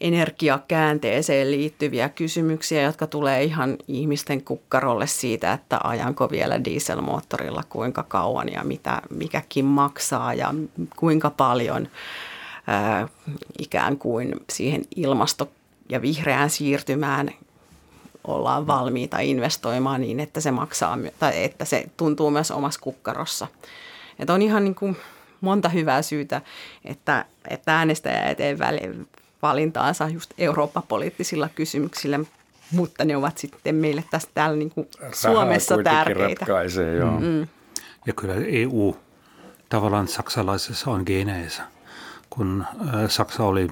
energiakäänteeseen 0.00 1.50
liittyviä 1.50 2.08
kysymyksiä, 2.08 2.82
jotka 2.82 3.06
tulee 3.06 3.44
ihan 3.44 3.76
ihmisten 3.88 4.44
kukkarolle 4.44 5.06
siitä, 5.06 5.52
että 5.52 5.80
ajanko 5.84 6.30
vielä 6.30 6.64
dieselmoottorilla 6.64 7.62
kuinka 7.68 8.02
kauan 8.02 8.52
ja 8.52 8.64
mitä 8.64 9.02
mikäkin 9.10 9.64
maksaa 9.64 10.34
ja 10.34 10.54
kuinka 10.96 11.30
paljon 11.30 11.88
ää, 12.66 13.08
ikään 13.58 13.98
kuin 13.98 14.34
siihen 14.52 14.82
ilmasto- 14.96 15.50
ja 15.88 16.02
vihreään 16.02 16.50
siirtymään 16.50 17.30
ollaan 18.24 18.66
valmiita 18.66 19.18
investoimaan 19.18 20.00
niin, 20.00 20.20
että 20.20 20.40
se 20.40 20.50
maksaa 20.50 20.98
tai 21.18 21.44
että 21.44 21.64
se 21.64 21.84
tuntuu 21.96 22.30
myös 22.30 22.50
omassa 22.50 22.80
kukkarossa. 22.80 23.46
Että 24.18 24.34
on 24.34 24.42
ihan 24.42 24.64
niin 24.64 24.74
kuin 24.74 24.96
monta 25.40 25.68
hyvää 25.68 26.02
syytä, 26.02 26.40
että, 26.84 27.24
että 27.48 27.78
äänestäjä 27.78 28.22
eteen 28.22 28.58
valintaansa 29.42 30.08
just 30.08 30.30
Eurooppa-poliittisilla 30.38 31.48
kysymyksillä, 31.54 32.20
mutta 32.72 33.04
ne 33.04 33.16
ovat 33.16 33.38
sitten 33.38 33.74
meille 33.74 34.04
tässä 34.10 34.28
täällä 34.34 34.56
niin 34.56 34.70
kuin 34.70 34.88
Suomessa 35.12 35.78
tärkeitä. 35.84 36.44
Ratkaisee, 36.46 36.96
joo. 36.96 37.10
Mm-hmm. 37.10 37.48
Ja 38.06 38.12
kyllä 38.12 38.34
EU 38.34 38.96
tavallaan 39.68 40.08
saksalaisessa 40.08 40.90
on 40.90 41.02
geneensä. 41.06 41.62
Kun 42.30 42.64
Saksa 43.08 43.44
oli 43.44 43.70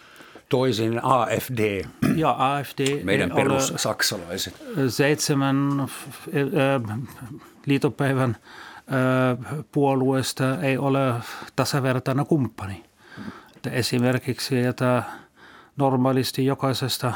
toisin 0.49 0.99
AFD. 1.03 1.85
Ja 2.15 2.35
AFD. 2.37 3.03
Meidän 3.03 3.31
perussaksalaiset. 3.35 4.63
Seitsemän 4.89 5.79
äh, 5.79 6.97
liitopäivän 7.65 8.37
äh, 8.39 9.65
puolueesta 9.71 10.61
ei 10.61 10.77
ole 10.77 11.13
tasavertainen 11.55 12.25
kumppani. 12.25 12.83
Että 13.55 13.69
esimerkiksi 13.69 14.59
että 14.59 15.03
normaalisti 15.77 16.45
jokaisesta 16.45 17.13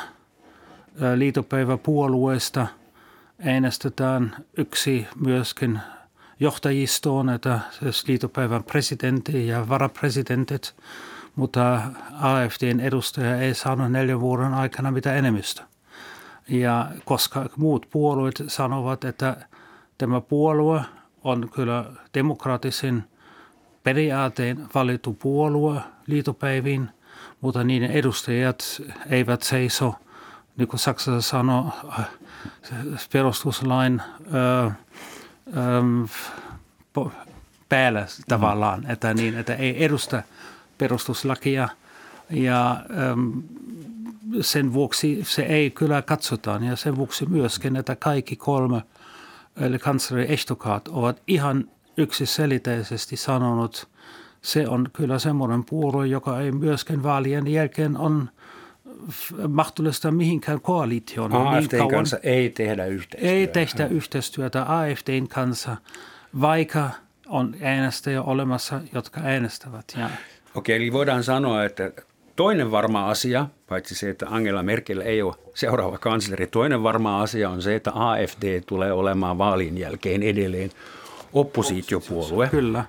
liitopäiväpuolueesta 1.16 2.68
äänestetään 3.46 4.36
yksi 4.58 5.08
myöskin 5.26 5.80
johtajistoon, 6.40 7.30
että 7.30 7.60
siis 7.80 8.08
liitopäivän 8.08 8.64
presidentti 8.64 9.48
ja 9.48 9.70
varapresidentit– 9.70 10.74
mutta 11.36 11.82
AFDn 12.22 12.80
edustaja 12.80 13.38
ei 13.38 13.54
saanut 13.54 13.92
neljän 13.92 14.20
vuoden 14.20 14.54
aikana 14.54 14.92
mitä 14.92 15.14
enemmistö. 15.14 15.62
Ja 16.50 16.88
koska 17.06 17.46
muut 17.58 17.88
puolueet 17.90 18.44
sanovat, 18.48 19.04
että 19.04 19.38
tämä 19.98 20.22
puolue 20.22 20.82
on 21.24 21.50
kyllä 21.56 21.86
demokraattisen 22.14 23.04
periaateen 23.84 24.68
valittu 24.76 25.14
puolue 25.14 25.82
liitopäiviin, 26.08 26.90
mutta 27.42 27.64
niiden 27.64 27.92
edustajat 27.92 28.82
eivät 29.10 29.44
seiso, 29.44 29.96
niin 30.58 30.68
kuin 30.68 30.80
Saksassa 30.80 31.30
sanoo, 31.30 31.70
perustuslain 33.14 34.02
ö, 34.34 34.72
ö, 35.58 37.12
päällä 37.70 38.06
tavallaan, 38.28 38.92
että, 38.92 39.14
niin, 39.14 39.38
että 39.38 39.56
ei 39.56 39.84
edusta 39.84 40.24
perustuslakia 40.78 41.70
ja 42.30 42.86
ähm, 42.92 43.40
sen 44.42 44.74
vuoksi 44.74 45.20
se 45.24 45.42
ei 45.42 45.72
kyllä 45.72 46.02
katsotaan 46.02 46.64
ja 46.64 46.76
sen 46.76 46.96
vuoksi 46.96 47.26
myöskin, 47.26 47.76
että 47.76 47.96
kaikki 47.96 48.36
kolme 48.36 48.82
eli 49.62 49.80
kansleri 49.80 50.34
Estokaat 50.34 50.88
ovat 50.88 51.22
ihan 51.28 51.70
yksiselitteisesti 51.98 53.18
sanonut, 53.18 53.88
se 54.42 54.68
on 54.68 54.90
kyllä 54.94 55.20
semmoinen 55.20 55.64
puolue, 55.64 56.08
joka 56.08 56.40
ei 56.40 56.52
myöskin 56.52 57.04
vaalien 57.04 57.48
jälkeen 57.48 57.98
on 57.98 58.30
mahdollista 59.48 60.12
mihinkään 60.12 60.62
koalitioon. 60.62 61.34
AFDn 61.34 61.78
niin 61.78 61.90
kanssa 61.90 62.18
ei 62.24 62.50
tehdä 62.50 62.86
yhteistyötä. 62.86 63.34
Ei 63.34 63.48
tehdä 63.48 63.88
yhteistyötä 63.88 64.66
AFDn 64.68 65.28
kanssa, 65.28 65.78
vaikka 66.42 66.90
on 67.28 67.56
äänestäjä 67.62 68.22
olemassa, 68.22 68.82
jotka 68.94 69.22
äänestävät. 69.24 69.86
Ja 69.98 70.10
Okei, 70.56 70.76
eli 70.76 70.94
voidaan 70.94 71.24
sanoa, 71.24 71.64
että 71.64 71.92
toinen 72.36 72.72
varma 72.72 73.10
asia, 73.10 73.48
paitsi 73.68 73.96
se, 73.96 74.10
että 74.10 74.26
Angela 74.30 74.64
Merkel 74.64 75.02
ei 75.02 75.22
ole 75.22 75.34
seuraava 75.54 75.98
kansleri, 75.98 76.48
toinen 76.48 76.84
varma 76.84 77.22
asia 77.22 77.50
on 77.50 77.62
se, 77.62 77.76
että 77.76 77.92
AFD 77.96 78.62
tulee 78.66 78.92
olemaan 78.92 79.38
vaalin 79.38 79.78
jälkeen 79.78 80.24
edelleen 80.24 80.72
oppositiopuolue. 81.34 82.50
Kyllä. 82.50 82.86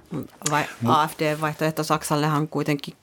Vai 0.51 0.65
AFD-vaihtoehto 0.87 1.83
Saksallehan 1.83 2.49
kuitenkin 2.49 2.95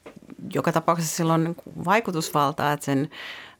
joka 0.53 0.71
tapauksessa 0.71 1.15
silloin 1.15 1.55
vaikutusvaltaa, 1.85 2.73
että 2.73 2.85
sen 2.85 3.09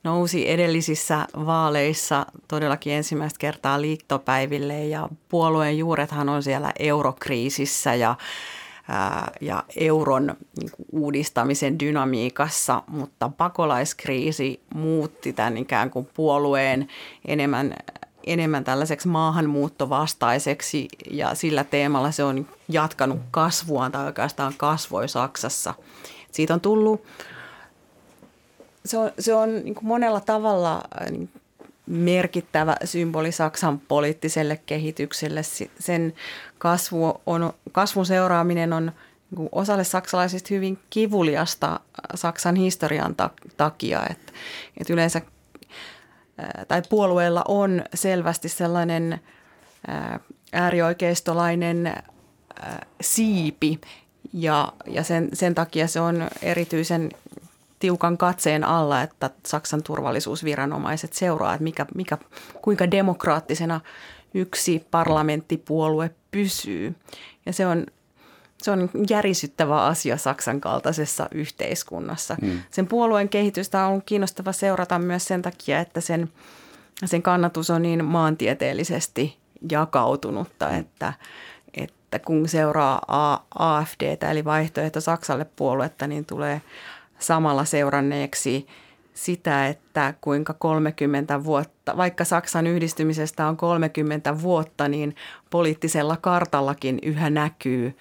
nousi 0.03 0.49
edellisissä 0.49 1.27
vaaleissa 1.45 2.25
todellakin 2.47 2.93
ensimmäistä 2.93 3.39
kertaa 3.39 3.81
liittopäiville 3.81 4.85
ja 4.85 5.09
puolueen 5.29 5.77
juurethan 5.77 6.29
on 6.29 6.43
siellä 6.43 6.71
eurokriisissä 6.79 7.95
ja 7.95 8.15
ja 9.41 9.63
euron 9.75 10.36
niin 10.60 10.69
uudistamisen 10.91 11.80
dynamiikassa, 11.80 12.84
mutta 12.88 13.32
pakolaiskriisi 13.38 14.62
muutti 14.75 15.34
tämän 15.34 15.58
ikään 15.58 15.89
kuin 15.89 16.10
puolueen 16.13 16.88
enemmän, 17.27 17.75
enemmän 18.25 18.63
tällaiseksi 18.63 19.08
maahanmuuttovastaiseksi 19.08 20.88
ja 21.12 21.36
sillä 21.36 21.63
teemalla 21.63 22.12
se 22.12 22.23
on 22.23 22.47
jatkanut 22.69 23.19
kasvuaan 23.32 23.91
tai 23.91 24.06
oikeastaan 24.06 24.54
kasvoi 24.58 25.10
Saksassa. 25.10 25.73
Siitä 26.32 26.54
on 26.54 26.62
tullut, 26.62 27.04
se 28.86 28.97
on, 28.97 29.12
se 29.19 29.34
on 29.34 29.56
niin 29.63 29.75
monella 29.82 30.19
tavalla 30.19 30.84
niin 31.10 31.30
merkittävä 31.86 32.75
symboli 32.86 33.32
Saksan 33.32 33.80
poliittiselle 33.80 34.62
kehitykselle. 34.65 35.41
Sen 35.80 36.13
kasvu 36.62 37.21
on, 37.26 37.54
kasvun 37.71 38.06
seuraaminen 38.06 38.74
on 38.74 38.91
niin 39.38 39.50
osalle 39.52 39.84
saksalaisista 39.84 40.54
hyvin 40.54 40.80
kivuliasta 40.89 41.80
Saksan 42.15 42.56
historian 42.56 43.15
takia. 43.58 44.02
Että, 44.10 44.32
että 44.78 44.93
yleensä 44.93 45.21
tai 46.67 46.82
puolueella 46.89 47.43
on 47.47 47.84
selvästi 47.93 48.50
sellainen 48.50 49.19
äärioikeistolainen 50.54 51.93
siipi 53.02 53.82
ja, 54.34 54.74
ja 54.88 55.04
sen, 55.04 55.30
sen 55.34 55.56
takia 55.56 55.88
se 55.88 56.00
on 56.00 56.30
erityisen 56.41 57.10
tiukan 57.80 58.17
katseen 58.17 58.63
alla, 58.63 59.02
että 59.02 59.30
Saksan 59.45 59.84
turvallisuusviranomaiset 59.84 61.13
seuraa, 61.13 61.54
että 61.54 61.63
mikä, 61.63 61.86
mikä, 61.95 62.17
kuinka 62.62 62.91
demokraattisena 62.91 63.82
yksi 64.33 64.87
parlamenttipuolue 64.91 66.11
pysyy. 66.31 66.95
Ja 67.45 67.53
se 67.53 67.67
on, 67.67 67.85
se 68.61 68.71
on 68.71 68.89
järisyttävä 69.09 69.83
asia 69.83 70.17
Saksan 70.17 70.61
kaltaisessa 70.61 71.27
yhteiskunnassa. 71.31 72.35
Mm. 72.41 72.59
Sen 72.71 72.87
puolueen 72.87 73.29
kehitystä 73.29 73.85
on 73.85 74.01
kiinnostava 74.05 74.51
seurata 74.51 74.99
myös 74.99 75.25
sen 75.25 75.41
takia, 75.41 75.79
että 75.79 76.01
sen, 76.01 76.29
sen 77.05 77.21
kannatus 77.21 77.69
on 77.69 77.81
niin 77.81 78.05
maantieteellisesti 78.05 79.37
jakautunutta, 79.71 80.69
mm. 80.69 80.79
että, 80.79 81.13
että 81.73 82.19
kun 82.19 82.47
seuraa 82.47 83.01
AFDtä 83.59 84.31
eli 84.31 84.45
vaihtoehto 84.45 85.01
Saksalle 85.01 85.45
puoluetta, 85.55 86.07
niin 86.07 86.25
tulee 86.25 86.61
samalla 87.19 87.65
seuranneeksi 87.65 88.67
sitä, 89.13 89.67
että 89.67 90.13
kuinka 90.21 90.54
30 90.54 91.43
vuotta, 91.43 91.97
vaikka 91.97 92.26
Saksan 92.26 92.67
yhdistymisestä 92.67 93.47
on 93.47 93.58
30 93.58 94.41
vuotta, 94.41 94.88
niin 94.88 95.15
poliittisella 95.50 96.17
kartallakin 96.17 97.00
yhä 97.04 97.30
näkyy 97.30 97.97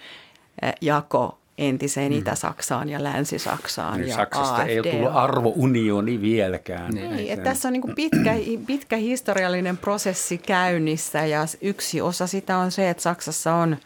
eh, 0.62 0.74
jako 0.80 1.38
entiseen 1.58 2.12
mm. 2.12 2.18
Itä-Saksaan 2.18 2.88
ja 2.88 3.02
Länsi-Saksaan. 3.02 4.00
Niin 4.00 4.08
ja 4.08 4.16
Saksasta 4.16 4.54
AFD 4.54 4.68
ei 4.68 4.80
ole 4.80 4.90
tullut 4.90 5.10
arvounioni 5.14 6.20
vieläkään. 6.20 6.94
Niin, 6.94 7.16
niin 7.16 7.32
että 7.32 7.44
tässä 7.44 7.68
on 7.68 7.72
niin 7.72 7.94
pitkä, 7.94 8.34
pitkä 8.66 8.96
historiallinen 8.96 9.76
prosessi 9.76 10.38
käynnissä 10.38 11.26
ja 11.26 11.46
yksi 11.60 12.00
osa 12.00 12.26
sitä 12.26 12.58
on 12.58 12.70
se, 12.70 12.90
että 12.90 13.02
Saksassa 13.02 13.54
on 13.54 13.76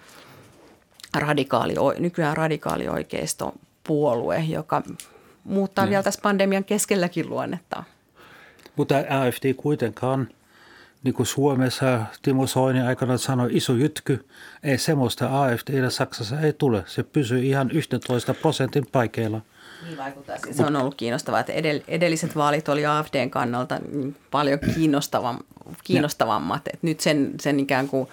radikaali, 1.15 1.75
nykyään 1.99 2.37
radikaali 2.37 2.89
oikeistopuolue, 2.89 4.39
joka 4.39 4.83
muuttaa 5.45 5.85
niin. 5.85 5.91
vielä 5.91 6.03
tässä 6.03 6.21
pandemian 6.23 6.65
keskelläkin 6.65 7.31
luonnetta. 7.31 7.85
Mutta 8.77 8.95
AFD 8.97 9.55
kuitenkaan, 9.55 10.29
niin 11.03 11.15
kuin 11.15 11.27
Suomessa 11.27 12.01
Timo 12.23 12.47
Soini 12.47 12.81
aikana 12.81 13.19
sanoi, 13.19 13.49
iso 13.53 13.73
jytky, 13.73 14.27
ei 14.63 14.79
semmoista 14.79 15.43
AFD 15.43 15.91
Saksassa 15.91 16.41
ei 16.41 16.53
tule. 16.53 16.85
Se 16.87 17.03
pysyy 17.03 17.45
ihan 17.45 17.71
11 17.71 18.35
prosentin 18.35 18.87
paikeilla. 18.93 19.41
Niin 19.85 19.99
vaikuttaa. 19.99 20.37
Se 20.51 20.67
on 20.67 20.77
ollut 20.77 20.95
kiinnostavaa, 20.95 21.41
että 21.41 21.53
edelliset 21.89 22.37
vaalit 22.37 22.69
oli 22.69 22.87
AFDn 22.87 23.31
kannalta 23.31 23.81
niin 23.93 24.17
paljon 24.31 24.59
kiinnostavam, 24.75 25.39
kiinnostavammat. 25.85 26.63
Että 26.67 26.79
nyt 26.83 27.01
sen, 27.01 27.33
sen 27.41 27.61
ikään 27.61 27.89
kuin 27.89 28.09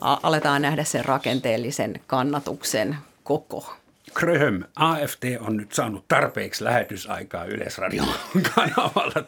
aletaan 0.00 0.62
nähdä 0.62 0.84
sen 0.84 1.04
rakenteellisen 1.04 2.00
kannatuksen 2.06 2.96
koko 3.24 3.76
Kröhöm, 4.14 4.64
AFT 4.76 5.24
on 5.40 5.56
nyt 5.56 5.72
saanut 5.72 6.08
tarpeeksi 6.08 6.64
lähetysaikaa 6.64 7.44
Yleisradion 7.44 8.08
kanavalla 8.54 9.24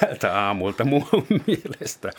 tältä 0.00 0.40
aamulta 0.40 0.84
mun 0.84 1.06
mielestä. 1.46 2.10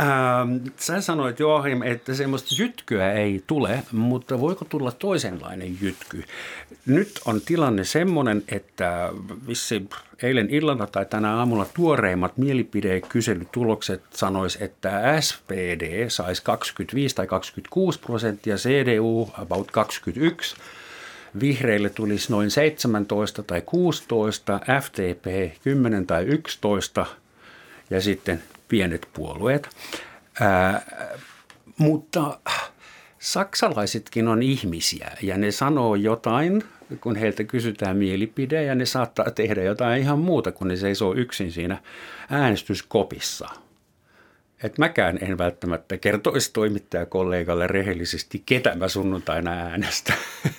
Ähm, 0.00 0.56
sä 0.76 1.00
sanoit 1.00 1.40
Joachim, 1.40 1.82
että 1.82 2.14
semmoista 2.14 2.54
jytkyä 2.58 3.12
ei 3.12 3.44
tule, 3.46 3.82
mutta 3.92 4.40
voiko 4.40 4.64
tulla 4.64 4.92
toisenlainen 4.92 5.78
jytky? 5.80 6.24
Nyt 6.86 7.20
on 7.24 7.40
tilanne 7.40 7.84
semmoinen, 7.84 8.42
että 8.48 9.10
vissi 9.48 9.88
eilen 10.22 10.50
illalla 10.50 10.86
tai 10.86 11.06
tänä 11.06 11.36
aamulla 11.36 11.66
tuoreimmat 11.74 12.36
mielipidekyselytulokset 12.36 14.02
sanois, 14.10 14.58
että 14.60 15.20
SPD 15.20 16.08
saisi 16.08 16.42
25 16.42 17.14
tai 17.14 17.26
26 17.26 18.00
prosenttia, 18.00 18.56
CDU 18.56 19.30
about 19.32 19.70
21, 19.70 20.56
vihreille 21.40 21.90
tulisi 21.90 22.32
noin 22.32 22.50
17 22.50 23.42
tai 23.42 23.62
16, 23.66 24.60
FTP 24.82 25.54
10 25.64 26.06
tai 26.06 26.24
11 26.24 27.06
ja 27.90 28.00
sitten 28.00 28.42
pienet 28.68 29.08
puolueet. 29.12 29.68
Ää, 30.40 30.82
mutta 31.78 32.40
saksalaisetkin 33.18 34.28
on 34.28 34.42
ihmisiä 34.42 35.10
ja 35.22 35.38
ne 35.38 35.50
sanoo 35.50 35.94
jotain, 35.94 36.64
kun 37.00 37.16
heiltä 37.16 37.44
kysytään 37.44 37.96
mielipide 37.96 38.64
ja 38.64 38.74
ne 38.74 38.86
saattaa 38.86 39.30
tehdä 39.30 39.62
jotain 39.62 40.02
ihan 40.02 40.18
muuta, 40.18 40.52
kun 40.52 40.68
ne 40.68 40.76
seisoo 40.76 41.14
yksin 41.14 41.52
siinä 41.52 41.82
äänestyskopissa. 42.30 43.48
Et 44.62 44.78
mäkään 44.78 45.18
en 45.20 45.38
välttämättä 45.38 45.96
kertoisi 45.96 46.52
toimittajakollegalle 46.52 47.66
rehellisesti, 47.66 48.42
ketä 48.46 48.74
mä 48.74 48.88
sunnuntaina 48.88 49.50
äänestä. 49.50 50.12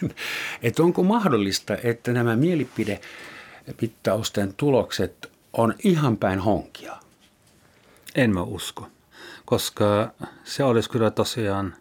Et 0.63 0.80
onko 0.80 1.04
mahdollista, 1.04 1.78
että 1.84 2.13
nämä 2.13 2.36
mielipidepittausten 2.36 4.54
tulokset 4.58 5.32
on 5.54 5.74
ihan 5.84 6.17
päin 6.17 6.39
honkia? 6.39 7.09
En 8.15 8.34
mä 8.34 8.41
usko, 8.41 8.88
koska 9.45 10.12
se 10.43 10.63
olisi 10.63 10.89
kyllä 10.89 11.12
tosiaan 11.12 11.74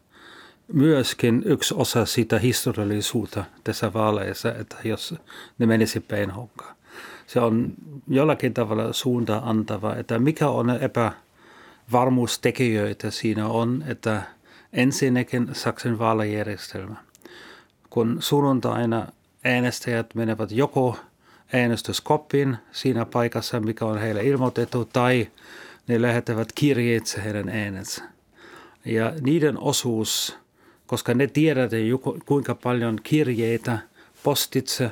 myöskin 0.72 1.42
yksi 1.46 1.74
osa 1.76 2.06
sitä 2.06 2.38
historiallisuutta 2.38 3.44
tässä 3.64 3.92
vaaleissa, 3.92 4.54
että 4.54 4.76
jos 4.84 5.14
ne 5.58 5.66
menisi 5.66 6.00
päin. 6.00 6.32
Se 7.26 7.40
on 7.40 7.72
jollakin 8.08 8.54
tavalla 8.54 8.92
suunta 8.92 9.42
antava, 9.44 9.94
että 9.94 10.18
mikä 10.18 10.48
on 10.48 10.70
epävarmuustekijöitä 10.70 13.10
siinä 13.10 13.46
on, 13.46 13.84
että 13.86 14.22
ensinnäkin 14.72 15.48
Saksan 15.52 15.98
vaalajärjestelmä. 15.98 16.96
Kun 17.90 18.16
sunnuntaina 18.20 19.06
äänestäjät 19.44 20.14
menevät 20.14 20.50
joko 20.50 20.96
äänestyskoppiin 21.52 22.56
siinä 22.72 23.04
paikassa, 23.04 23.60
mikä 23.60 23.84
on 23.84 23.98
heille 23.98 24.24
ilmoitettu, 24.24 24.84
tai 24.84 25.28
ne 25.88 26.02
lähettävät 26.02 26.48
kirjeitse 26.54 27.24
heidän 27.24 27.48
äänensä. 27.48 28.02
Ja 28.84 29.12
niiden 29.20 29.58
osuus, 29.58 30.36
koska 30.86 31.14
ne 31.14 31.26
tiedätte 31.26 31.76
kuinka 32.26 32.54
paljon 32.54 33.00
kirjeitä 33.02 33.78
postitse 34.22 34.90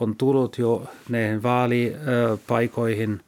on 0.00 0.16
tullut 0.16 0.58
jo 0.58 0.90
näihin 1.08 1.42
vaalipaikoihin, 1.42 3.20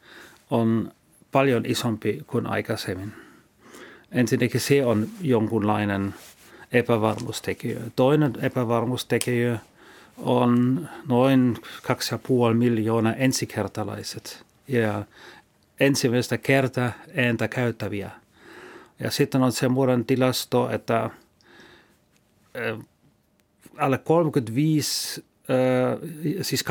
on 0.49 0.91
paljon 1.31 1.65
isompi 1.65 2.23
kuin 2.27 2.47
aikaisemmin. 2.47 3.13
Ensinnäkin 4.11 4.61
se 4.61 4.85
on 4.85 5.07
jonkunlainen 5.21 6.13
epävarmuustekijä. 6.71 7.79
Toinen 7.95 8.33
epävarmuustekijä 8.41 9.59
on 10.17 10.89
noin 11.07 11.57
2,5 11.63 12.53
miljoonaa 12.53 13.13
ensikertalaiset. 13.13 14.43
Ja 14.67 15.03
ensimmäistä 15.81 16.37
kertaa 16.37 16.91
ääntä 17.17 17.47
käyttäviä. 17.47 18.11
Ja 18.99 19.11
sitten 19.11 19.43
on 19.43 19.51
semmoinen 19.51 20.05
tilasto, 20.05 20.69
että 20.69 21.09
alle 23.77 23.97
35, 23.97 25.25
siis 26.41 26.65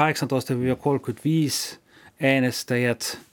18-35 1.75 1.79
äänestäjät– 2.23 3.19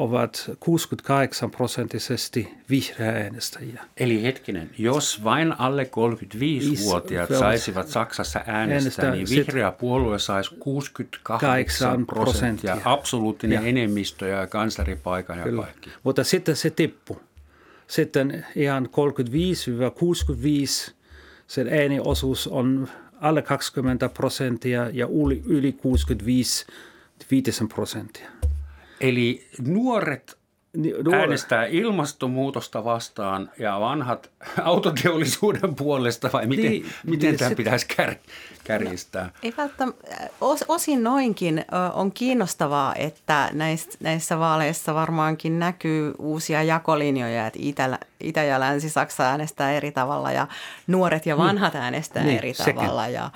ovat 0.00 0.50
68 0.60 1.50
prosenttisesti 1.50 2.54
vihreä 2.70 3.12
äänestäjiä. 3.12 3.84
Eli 3.96 4.22
hetkinen, 4.22 4.70
jos 4.78 5.24
vain 5.24 5.60
alle 5.60 5.90
35-vuotiaat 5.90 7.30
saisivat 7.38 7.88
Saksassa 7.88 8.40
äänestää, 8.46 9.10
niin 9.10 9.26
vihreä 9.30 9.72
puolue 9.72 10.18
saisi 10.18 10.54
68 10.54 12.06
prosenttia, 12.06 12.76
absoluuttinen 12.84 13.62
ja. 13.62 13.68
enemmistö 13.68 14.28
ja 14.28 14.46
kanslaripaikan 14.46 15.38
ja 15.38 15.44
Kyllä. 15.44 15.62
kaikki. 15.62 15.90
Mutta 16.02 16.24
sitten 16.24 16.56
se 16.56 16.70
tippuu. 16.70 17.20
Sitten 17.86 18.46
ihan 18.56 18.88
35-65 20.88 20.92
sen 21.46 21.68
ääniosuus 21.68 22.46
on 22.46 22.88
alle 23.20 23.42
20 23.42 24.08
prosenttia 24.08 24.90
ja 24.92 25.06
yli 25.44 25.72
65 25.72 26.66
5 27.30 27.66
prosenttia. 27.74 28.30
Eli 29.00 29.46
nuoret 29.66 30.40
Nuor... 31.04 31.14
äänestää 31.14 31.64
ilmastonmuutotosta 31.64 32.84
vastaan 32.84 33.50
ja 33.58 33.80
vanhat 33.80 34.30
autoteollisuuden 34.62 35.74
puolesta 35.74 36.30
vai 36.32 36.46
miten, 36.46 36.70
niin, 36.70 36.86
miten 37.06 37.28
niin, 37.30 37.38
tämä 37.38 37.54
pitäisi 37.54 37.86
kär, 37.96 38.14
kärjistää? 38.64 39.24
No, 39.24 39.30
ei 39.42 39.54
välttämättä, 39.56 40.30
os, 40.40 40.64
osin 40.68 41.02
noinkin 41.02 41.64
on 41.94 42.12
kiinnostavaa, 42.12 42.94
että 42.94 43.50
näissä, 43.52 43.90
näissä 44.00 44.38
vaaleissa 44.38 44.94
varmaankin 44.94 45.58
näkyy 45.58 46.14
uusia 46.18 46.62
jakolinjoja, 46.62 47.46
että 47.46 47.58
Itä, 47.62 47.98
Itä- 48.20 48.44
ja 48.44 48.60
Länsi-Saksa 48.60 49.24
äänestää 49.24 49.72
eri 49.72 49.92
tavalla 49.92 50.32
ja 50.32 50.46
nuoret 50.86 51.26
ja 51.26 51.36
niin. 51.36 51.46
vanhat 51.46 51.74
äänestää 51.74 52.24
niin, 52.24 52.38
eri 52.38 52.54
sekin. 52.54 52.74
tavalla 52.74 53.08
ja 53.08 53.30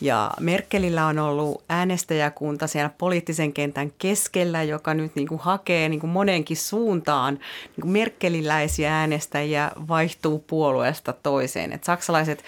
ja 0.00 0.30
Merkelillä 0.40 1.06
on 1.06 1.18
ollut 1.18 1.64
äänestäjäkunta 1.68 2.66
siellä 2.66 2.90
poliittisen 2.98 3.52
kentän 3.52 3.92
keskellä, 3.98 4.62
joka 4.62 4.94
nyt 4.94 5.14
niin 5.14 5.28
kuin 5.28 5.40
hakee 5.40 5.88
niin 5.88 6.00
kuin 6.00 6.10
moneenkin 6.10 6.56
suuntaan. 6.56 7.34
Niin 7.34 7.80
kuin 7.80 7.90
merkeliläisiä 7.90 8.98
äänestäjiä 8.98 9.70
vaihtuu 9.88 10.44
puolueesta 10.46 11.12
toiseen. 11.12 11.72
Et 11.72 11.84
saksalaiset 11.84 12.44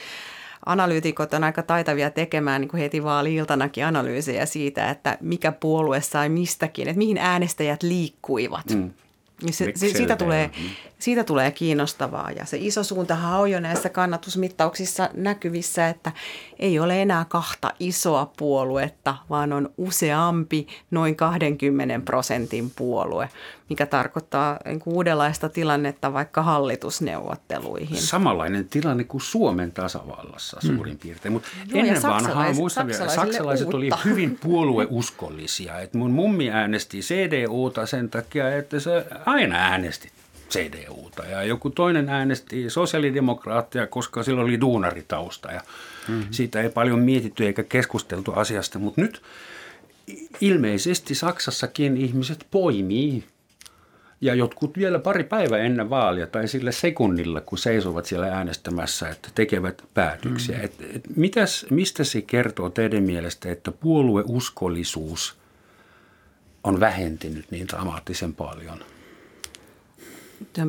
analyytikot 0.66 1.34
on 1.34 1.44
aika 1.44 1.62
taitavia 1.62 2.10
tekemään 2.10 2.60
niin 2.60 2.68
kuin 2.68 2.80
heti 2.80 3.04
vaali-iltanakin 3.04 3.86
analyysejä 3.86 4.46
siitä, 4.46 4.90
että 4.90 5.18
mikä 5.20 5.52
puolue 5.52 6.00
sai 6.00 6.28
mistäkin, 6.28 6.88
että 6.88 6.98
mihin 6.98 7.18
äänestäjät 7.18 7.82
liikkuivat. 7.82 8.70
Mm. 8.74 8.90
Niin 9.42 9.54
se, 9.54 9.72
se, 9.74 9.88
siitä, 9.88 10.16
tulee, 10.16 10.50
siitä 10.98 11.24
tulee 11.24 11.50
kiinnostavaa. 11.50 12.30
Ja 12.30 12.46
se 12.46 12.56
iso 12.60 12.84
suuntahan 12.84 13.40
on 13.40 13.50
jo 13.50 13.60
näissä 13.60 13.88
kannatusmittauksissa 13.88 15.10
näkyvissä, 15.14 15.88
että 15.88 16.12
ei 16.58 16.78
ole 16.78 17.02
enää 17.02 17.24
kahta 17.28 17.72
isoa 17.80 18.32
puoluetta, 18.36 19.16
vaan 19.30 19.52
on 19.52 19.70
useampi 19.76 20.66
noin 20.90 21.16
20 21.16 22.00
prosentin 22.04 22.70
puolue, 22.76 23.28
mikä 23.68 23.86
tarkoittaa 23.86 24.58
niin 24.64 24.82
uudenlaista 24.86 25.48
tilannetta 25.48 26.12
vaikka 26.12 26.42
hallitusneuvotteluihin. 26.42 27.96
Samanlainen 27.96 28.68
tilanne 28.68 29.04
kuin 29.04 29.20
Suomen 29.20 29.72
tasavallassa 29.72 30.60
mm. 30.62 30.76
suurin 30.76 30.98
piirtein, 30.98 31.32
mutta 31.32 31.48
ennen 31.74 32.02
vanhaa 32.02 32.52
muistan 32.52 32.94
saksalaiset 33.14 33.74
oli 33.74 33.90
hyvin 34.04 34.38
puolueuskollisia. 34.42 35.80
Et 35.80 35.94
mun 35.94 36.10
mummi 36.10 36.50
äänesti 36.50 37.00
CDUta 37.00 37.86
sen 37.86 38.10
takia, 38.10 38.56
että 38.56 38.80
se 38.80 39.06
aina 39.26 39.56
äänesti 39.56 40.10
CDUta 40.50 41.24
ja 41.24 41.42
joku 41.42 41.70
toinen 41.70 42.08
äänesti 42.08 42.70
sosiaalidemokraattia, 42.70 43.86
koska 43.86 44.22
sillä 44.22 44.40
oli 44.42 44.60
duunaritausta 44.60 45.52
ja 45.52 45.60
mm-hmm. 46.08 46.26
siitä 46.30 46.60
ei 46.60 46.68
paljon 46.68 46.98
mietitty 46.98 47.46
eikä 47.46 47.62
keskusteltu 47.62 48.32
asiasta, 48.32 48.78
mutta 48.78 49.00
nyt 49.00 49.22
ilmeisesti 50.40 51.14
Saksassakin 51.14 51.96
ihmiset 51.96 52.46
poimii 52.50 53.24
ja 54.20 54.34
jotkut 54.34 54.78
vielä 54.78 54.98
pari 54.98 55.24
päivää 55.24 55.58
ennen 55.58 55.90
vaalia 55.90 56.26
tai 56.26 56.48
sillä 56.48 56.72
sekunnilla, 56.72 57.40
kun 57.40 57.58
seisovat 57.58 58.06
siellä 58.06 58.26
äänestämässä, 58.26 59.08
että 59.08 59.28
tekevät 59.34 59.82
päätöksiä. 59.94 60.58
Mm. 60.58 60.64
Et, 60.64 60.74
et 60.94 61.16
mitäs, 61.16 61.66
mistä 61.70 62.04
se 62.04 62.22
kertoo 62.22 62.70
teidän 62.70 63.02
mielestä, 63.02 63.52
että 63.52 63.72
puolueuskollisuus 63.72 65.36
on 66.64 66.80
vähentynyt 66.80 67.50
niin 67.50 67.68
dramaattisen 67.68 68.34
paljon? 68.34 68.78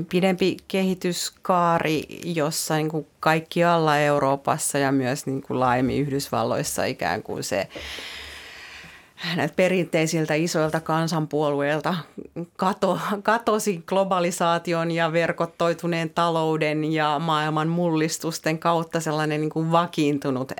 pidempi 0.10 0.58
kehityskaari, 0.68 2.04
jossa 2.24 2.76
niin 2.76 2.90
kuin 2.90 3.08
kaikkialla 3.20 3.98
Euroopassa 3.98 4.78
ja 4.78 4.92
myös 4.92 5.26
niin 5.26 5.42
kuin 5.42 5.60
laajemmin 5.60 6.02
Yhdysvalloissa 6.02 6.86
ikään 6.86 7.24
kuin 7.24 7.44
se 7.44 7.68
näitä 9.36 9.54
perinteisiltä 9.56 10.34
isoilta 10.34 10.80
kansanpuolueilta 10.80 11.96
kato, 12.58 13.00
katosi 13.24 13.84
globalisaation 13.86 14.92
ja 14.92 15.14
verkottoituneen 15.14 16.10
talouden 16.10 16.94
ja 16.94 17.20
maailman 17.20 17.68
mullistusten 17.68 18.60
kautta 18.60 19.00
sellainen 19.00 19.42
niin 19.42 19.50
kuin 19.50 19.72
vakiintunut 19.72 20.52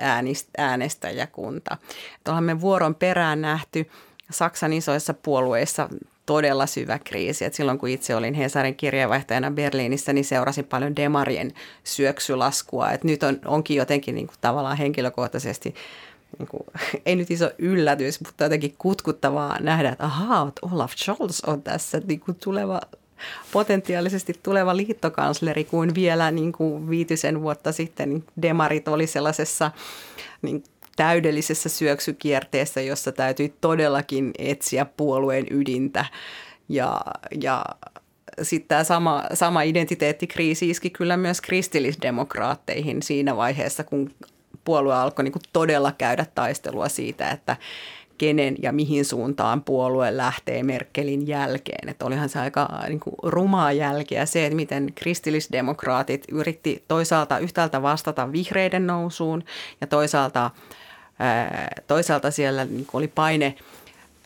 äänestäjäkunta. 0.58 1.76
Että 2.16 2.32
olemme 2.32 2.60
vuoron 2.60 2.94
perään 2.94 3.40
nähty 3.40 3.90
Saksan 4.30 4.72
isoissa 4.72 5.14
puolueissa 5.14 5.88
todella 6.26 6.66
syvä 6.66 6.98
kriisi. 6.98 7.44
Et 7.44 7.54
silloin 7.54 7.78
kun 7.78 7.88
itse 7.88 8.16
olin 8.16 8.34
Hesarin 8.34 8.76
kirjeenvaihtajana 8.76 9.50
Berliinissä, 9.50 10.12
niin 10.12 10.24
seurasin 10.24 10.64
paljon 10.64 10.96
Demarien 10.96 11.52
syöksylaskua. 11.84 12.90
Et 12.90 13.04
nyt 13.04 13.22
on, 13.22 13.38
onkin 13.44 13.76
jotenkin 13.76 14.14
niin 14.14 14.26
kuin 14.26 14.36
tavallaan 14.40 14.76
henkilökohtaisesti 14.76 15.74
niin 16.38 16.48
kuin, 16.48 16.62
ei 17.06 17.16
nyt 17.16 17.30
iso 17.30 17.50
yllätys, 17.58 18.20
mutta 18.20 18.44
jotenkin 18.44 18.74
kutkuttavaa 18.78 19.60
nähdä, 19.60 19.88
että 19.88 20.04
ahaa, 20.04 20.52
Olaf 20.62 20.92
Scholz 20.96 21.40
on 21.46 21.62
tässä 21.62 22.00
niin 22.06 22.20
kuin 22.20 22.36
tuleva 22.44 22.80
potentiaalisesti 23.52 24.34
tuleva 24.42 24.76
liittokansleri, 24.76 25.64
kuin 25.64 25.94
vielä 25.94 26.30
niin 26.30 26.52
kuin 26.52 26.90
viitisen 26.90 27.42
vuotta 27.42 27.72
sitten 27.72 28.10
niin 28.10 28.24
demarit 28.42 28.88
oli 28.88 29.06
sellaisessa 29.06 29.70
niin 30.42 30.64
täydellisessä 30.96 31.68
syöksykierteessä, 31.68 32.80
jossa 32.80 33.12
täytyy 33.12 33.54
todellakin 33.60 34.30
etsiä 34.38 34.84
puolueen 34.84 35.46
ydintä. 35.50 36.04
Ja, 36.68 37.00
ja 37.40 37.64
sitten 38.42 38.68
tämä 38.68 38.84
sama, 38.84 39.24
sama 39.34 39.62
identiteettikriisi 39.62 40.70
iski 40.70 40.90
kyllä 40.90 41.16
myös 41.16 41.40
kristillisdemokraatteihin 41.40 43.02
siinä 43.02 43.36
vaiheessa, 43.36 43.84
kun 43.84 44.10
puolue 44.64 44.94
alkoi 44.94 45.24
niin 45.24 45.32
kuin 45.32 45.42
todella 45.52 45.92
käydä 45.98 46.26
taistelua 46.34 46.88
siitä, 46.88 47.30
että 47.30 47.56
kenen 48.18 48.56
ja 48.62 48.72
mihin 48.72 49.04
suuntaan 49.04 49.62
puolue 49.62 50.16
lähtee 50.16 50.62
Merkelin 50.62 51.28
jälkeen. 51.28 51.88
Että 51.88 52.04
olihan 52.04 52.28
se 52.28 52.38
aika 52.38 52.68
niin 52.88 53.00
kuin, 53.00 53.14
rumaa 53.22 53.72
jälkeä 53.72 54.26
se, 54.26 54.46
että 54.46 54.56
miten 54.56 54.92
kristillisdemokraatit 54.94 56.24
yritti 56.32 56.84
toisaalta 56.88 57.38
yhtäältä 57.38 57.82
vastata 57.82 58.32
vihreiden 58.32 58.86
nousuun 58.86 59.44
ja 59.80 59.86
toisaalta, 59.86 60.50
toisaalta 61.86 62.30
siellä 62.30 62.64
niin 62.64 62.86
kuin 62.86 62.98
oli 62.98 63.08
paine 63.08 63.54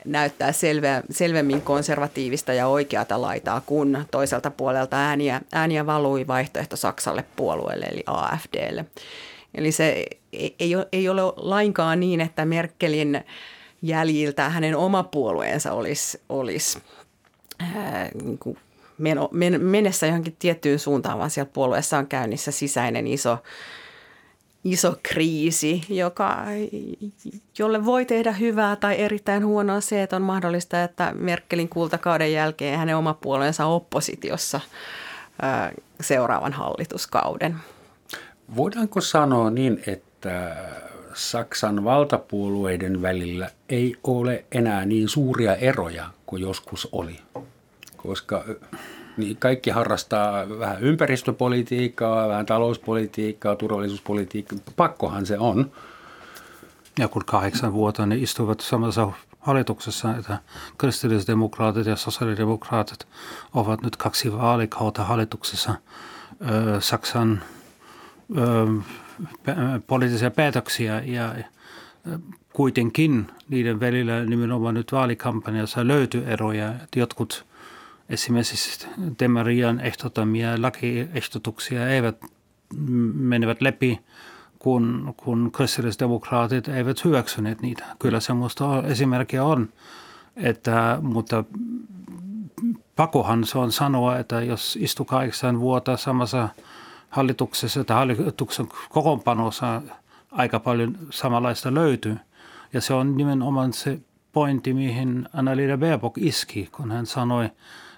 näyttää 0.04 0.52
selve, 0.52 1.02
selvemmin 1.10 1.62
konservatiivista 1.62 2.52
ja 2.52 2.66
oikeata 2.66 3.20
laitaa, 3.20 3.60
kun 3.60 4.04
toiselta 4.10 4.50
puolelta 4.50 4.96
ääniä, 4.96 5.40
ääniä 5.52 5.86
valui 5.86 6.26
vaihtoehto 6.26 6.76
Saksalle 6.76 7.24
puolueelle 7.36 7.84
eli 7.84 8.02
AFDlle. 8.06 8.84
Eli 9.54 9.72
se 9.72 10.04
ei, 10.58 10.74
ei 10.92 11.08
ole 11.08 11.22
lainkaan 11.36 12.00
niin, 12.00 12.20
että 12.20 12.44
Merkelin 12.44 13.24
jäljiltä 13.82 14.48
hänen 14.48 14.76
oma 14.76 15.02
puolueensa 15.02 15.72
olisi, 15.72 16.20
olisi 16.28 16.78
ää, 17.58 18.08
niin 18.22 18.38
kuin 18.38 18.58
meno, 18.98 19.28
men, 19.32 19.62
menessä 19.62 20.06
johonkin 20.06 20.36
tiettyyn 20.38 20.78
suuntaan, 20.78 21.18
vaan 21.18 21.30
siellä 21.30 21.50
puolueessa 21.52 21.98
on 21.98 22.06
käynnissä 22.06 22.50
sisäinen 22.50 23.06
iso, 23.06 23.38
iso 24.64 24.96
kriisi, 25.02 25.84
joka, 25.88 26.38
jolle 27.58 27.84
voi 27.84 28.04
tehdä 28.04 28.32
hyvää 28.32 28.76
tai 28.76 29.00
erittäin 29.00 29.46
huonoa 29.46 29.80
se, 29.80 30.02
että 30.02 30.16
on 30.16 30.22
mahdollista, 30.22 30.82
että 30.82 31.12
Merkelin 31.18 31.68
kultakauden 31.68 32.32
jälkeen 32.32 32.78
hänen 32.78 32.96
oma 32.96 33.14
puolueensa 33.14 33.66
oppositiossa 33.66 34.60
ää, 35.42 35.72
seuraavan 36.00 36.52
hallituskauden. 36.52 37.56
Voidaanko 38.56 39.00
sanoa 39.00 39.50
niin, 39.50 39.82
että 39.86 40.13
Saksan 41.14 41.84
valtapuolueiden 41.84 43.02
välillä 43.02 43.50
ei 43.68 43.96
ole 44.04 44.44
enää 44.52 44.84
niin 44.84 45.08
suuria 45.08 45.54
eroja 45.54 46.06
kuin 46.26 46.42
joskus 46.42 46.88
oli? 46.92 47.20
Koska 47.96 48.44
niin 49.16 49.36
kaikki 49.36 49.70
harrastaa 49.70 50.58
vähän 50.58 50.82
ympäristöpolitiikkaa, 50.82 52.28
vähän 52.28 52.46
talouspolitiikkaa, 52.46 53.56
turvallisuuspolitiikkaa. 53.56 54.58
Pakkohan 54.76 55.26
se 55.26 55.38
on. 55.38 55.72
Ja 56.98 57.08
kun 57.08 57.22
kahdeksan 57.26 57.72
vuotta 57.72 58.06
ne 58.06 58.16
istuvat 58.16 58.60
samassa 58.60 59.12
hallituksessa, 59.40 60.16
että 60.16 60.38
kristillisdemokraatit 60.78 61.86
ja 61.86 61.96
sosiaalidemokraatit 61.96 63.06
ovat 63.54 63.82
nyt 63.82 63.96
kaksi 63.96 64.32
vaalikautta 64.32 65.04
hallituksessa 65.04 65.74
Saksan 66.80 67.42
poliittisia 69.86 70.30
päätöksiä 70.30 71.02
ja 71.04 71.34
kuitenkin 72.52 73.26
niiden 73.48 73.80
välillä 73.80 74.24
nimenomaan 74.24 74.74
nyt 74.74 74.92
vaalikampanjassa 74.92 75.86
löytyy 75.86 76.24
eroja. 76.26 76.74
Jotkut 76.96 77.46
esimerkiksi 78.08 78.86
Demarian 79.20 79.80
ehtotamia 79.80 80.62
lakiehdotuksia 80.62 81.88
eivät 81.88 82.16
menevät 83.14 83.60
läpi, 83.60 84.00
kun, 84.58 85.14
kun 85.16 85.50
kristillisdemokraatit 85.52 86.68
eivät 86.68 87.04
hyväksyneet 87.04 87.62
niitä. 87.62 87.84
Kyllä 87.98 88.20
semmoista 88.20 88.82
esimerkkiä 88.86 89.44
on, 89.44 89.68
että, 90.36 90.98
mutta 91.02 91.44
pakohan 92.96 93.44
se 93.44 93.58
on 93.58 93.72
sanoa, 93.72 94.18
että 94.18 94.40
jos 94.40 94.78
istuu 94.80 95.04
kahdeksan 95.06 95.60
vuotta 95.60 95.96
samassa– 95.96 96.48
hallituksessa 97.14 97.84
tai 97.84 97.96
hallituksen 97.96 98.68
kokoonpanossa 98.88 99.82
aika 100.32 100.60
paljon 100.60 100.98
samanlaista 101.10 101.74
löytyy. 101.74 102.16
Ja 102.72 102.80
se 102.80 102.94
on 102.94 103.16
nimenomaan 103.16 103.72
se 103.72 103.98
pointti, 104.32 104.74
mihin 104.74 105.28
Anna-Liida 105.32 105.78
Baerbock 105.78 106.18
iski, 106.18 106.68
kun 106.72 106.90
hän 106.90 107.06
sanoi 107.06 107.50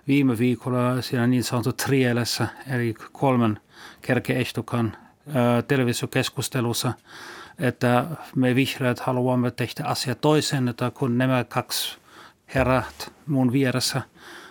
viime 0.09 0.39
viikolla 0.39 1.03
siinä 1.03 1.27
niin 1.27 1.45
sanottu 1.45 1.73
trielessä, 1.73 2.49
eli 2.71 2.95
kolmen 3.13 3.61
kärkeehtokan 4.03 4.97
televisiokeskustelussa, 5.69 6.93
että 7.59 8.05
me 8.35 8.55
vihreät 8.55 9.01
haluamme 9.01 9.51
tehdä 9.51 9.85
asia 9.85 10.15
toisen, 10.15 10.69
että 10.69 10.91
kun 10.91 11.19
nämä 11.19 11.45
kaksi 11.45 11.99
herrat 12.55 13.13
mun 13.27 13.53
vieressä 13.53 14.03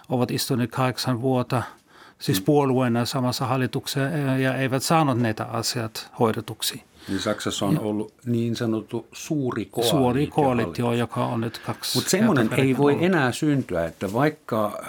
ovat 0.10 0.32
istuneet 0.32 0.72
kahdeksan 0.72 1.22
vuotta– 1.22 1.64
siis 2.20 2.42
puolueena 2.42 3.06
samassa 3.06 3.46
hallituksessa 3.46 4.00
ja 4.40 4.56
eivät 4.58 4.84
saaneet 4.84 5.18
näitä 5.18 5.44
asiat 5.44 6.12
hoidetuksi. 6.20 6.84
Niin 7.08 7.20
Saksassa 7.20 7.66
on 7.66 7.80
ollut 7.80 8.14
niin 8.26 8.56
sanottu 8.56 9.08
suuri 9.12 9.66
koalitio. 9.66 10.00
Suuri 10.00 10.28
koalitio, 10.28 10.94
joka 10.94 11.26
on 11.26 11.42
nyt 11.42 11.58
kaksi. 11.58 11.98
Mutta 11.98 12.10
semmoinen 12.10 12.50
ei 12.58 12.78
voi 12.78 13.06
enää 13.06 13.32
syntyä, 13.32 13.86
että 13.86 14.14
vaikka 14.14 14.84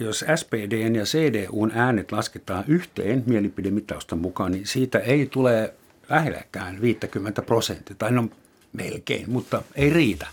jos 0.00 0.24
SPDn 0.36 0.94
ja 0.94 1.04
CDUn 1.04 1.72
äänet 1.74 2.12
lasketaan 2.12 2.64
yhteen 2.68 3.22
mielipidemittausten 3.26 4.18
mukaan, 4.18 4.52
niin 4.52 4.66
siitä 4.66 4.98
ei 4.98 5.26
tule 5.26 5.74
lähelläkään 6.08 6.80
50 6.80 7.42
prosenttia, 7.42 7.96
tai 7.98 8.12
no 8.12 8.28
melkein, 8.72 9.30
mutta 9.30 9.62
ei 9.74 9.90
riitä. 9.90 10.26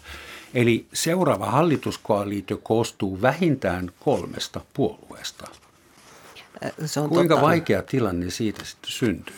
Eli 0.54 0.86
seuraava 0.94 1.46
hallituskoalitio 1.46 2.58
koostuu 2.64 3.22
vähintään 3.22 3.92
kolmesta 4.00 4.62
puolueesta. 4.74 5.48
Se 6.86 7.00
on 7.00 7.10
Kuinka 7.10 7.36
totta. 7.36 7.48
vaikea 7.48 7.82
tilanne 7.82 8.30
siitä 8.30 8.66
sitten 8.66 8.92
syntyy? 8.92 9.36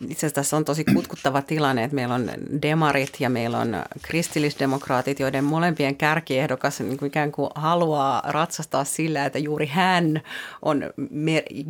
Itse 0.00 0.26
asiassa 0.26 0.34
tässä 0.34 0.56
on 0.56 0.64
tosi 0.64 0.84
kutkuttava 0.84 1.42
tilanne, 1.42 1.84
että 1.84 1.94
meillä 1.94 2.14
on 2.14 2.30
demarit 2.62 3.20
ja 3.20 3.30
meillä 3.30 3.58
on 3.58 3.76
kristillisdemokraatit, 4.02 5.20
joiden 5.20 5.44
molempien 5.44 5.96
kärkiehdokas 5.96 6.80
niin 6.80 6.98
kuin 6.98 7.06
ikään 7.06 7.32
kuin 7.32 7.50
haluaa 7.54 8.22
ratsastaa 8.26 8.84
sillä, 8.84 9.24
että 9.24 9.38
juuri 9.38 9.66
hän 9.66 10.22
on, 10.62 10.84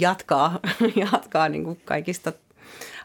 jatkaa, 0.00 0.60
jatkaa 1.12 1.48
niin 1.48 1.64
kuin 1.64 1.80
kaikista 1.84 2.32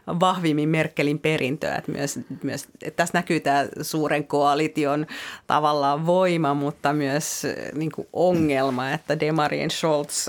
vahvimmin 0.06 0.68
Merkelin 0.68 1.18
perintöä. 1.18 1.76
Että 1.76 1.92
myös, 1.92 2.20
myös, 2.42 2.68
että 2.82 2.96
tässä 2.96 3.18
näkyy 3.18 3.40
tämä 3.40 3.66
suuren 3.82 4.26
koalition 4.26 5.06
tavallaan 5.46 6.06
voima, 6.06 6.54
mutta 6.54 6.92
myös 6.92 7.42
niin 7.74 7.92
kuin 7.92 8.08
ongelma, 8.12 8.90
että 8.90 9.20
Demarien 9.20 9.70
Scholz 9.70 10.28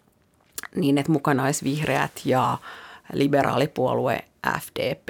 niin 0.75 0.99
että 0.99 1.13
mukana 1.13 1.45
olisi 1.45 1.65
vihreät 1.65 2.13
ja 2.25 2.59
liberaalipuolue 3.13 4.25
FDP. 4.61 5.09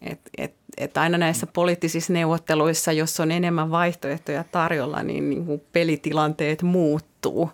Et, 0.00 0.20
et 0.38 0.54
että 0.76 1.00
aina 1.00 1.18
näissä 1.18 1.46
poliittisissa 1.46 2.12
neuvotteluissa, 2.12 2.92
jos 2.92 3.20
on 3.20 3.30
enemmän 3.30 3.70
vaihtoehtoja 3.70 4.44
tarjolla, 4.52 5.02
niin, 5.02 5.30
niin 5.30 5.46
kuin 5.46 5.62
pelitilanteet 5.72 6.62
muuttuu 6.62 7.50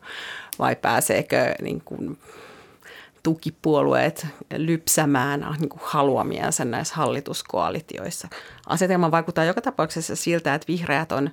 vai 0.58 0.76
pääseekö 0.76 1.54
niin 1.62 1.82
kuin 1.84 2.18
tukipuolueet 3.22 4.26
lypsämään 4.56 5.56
niin 5.60 5.68
kuin 5.68 5.82
haluamiansa 5.84 6.64
näissä 6.64 6.94
hallituskoalitioissa. 6.94 8.28
Asetelma 8.66 9.10
vaikuttaa 9.10 9.44
joka 9.44 9.60
tapauksessa 9.60 10.16
siltä, 10.16 10.54
että 10.54 10.68
vihreät 10.68 11.12
on 11.12 11.30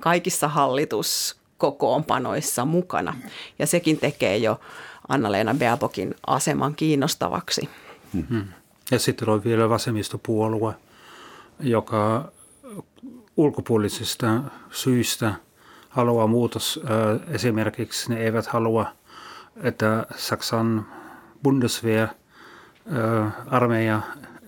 kaikissa 0.00 0.48
hallituskokoonpanoissa 0.48 2.64
mukana 2.64 3.16
ja 3.58 3.66
sekin 3.66 3.98
tekee 3.98 4.36
jo 4.36 4.60
Anna-Leena 5.08 5.54
Beabokin 5.54 6.14
aseman 6.26 6.74
kiinnostavaksi. 6.74 7.68
Mm-hmm. 8.12 8.44
Ja 8.90 8.98
sitten 8.98 9.28
on 9.28 9.44
vielä 9.44 9.68
vasemmistopuolue– 9.68 10.74
joka 11.60 12.32
ulkopuolisista 13.36 14.40
syistä 14.70 15.34
haluaa 15.88 16.26
muutos. 16.26 16.80
Esimerkiksi 17.28 18.10
ne 18.10 18.20
eivät 18.20 18.46
halua, 18.46 18.86
että 19.56 20.06
Saksan 20.16 20.86
Bundeswehr 21.42 22.08
armeija 23.46 24.00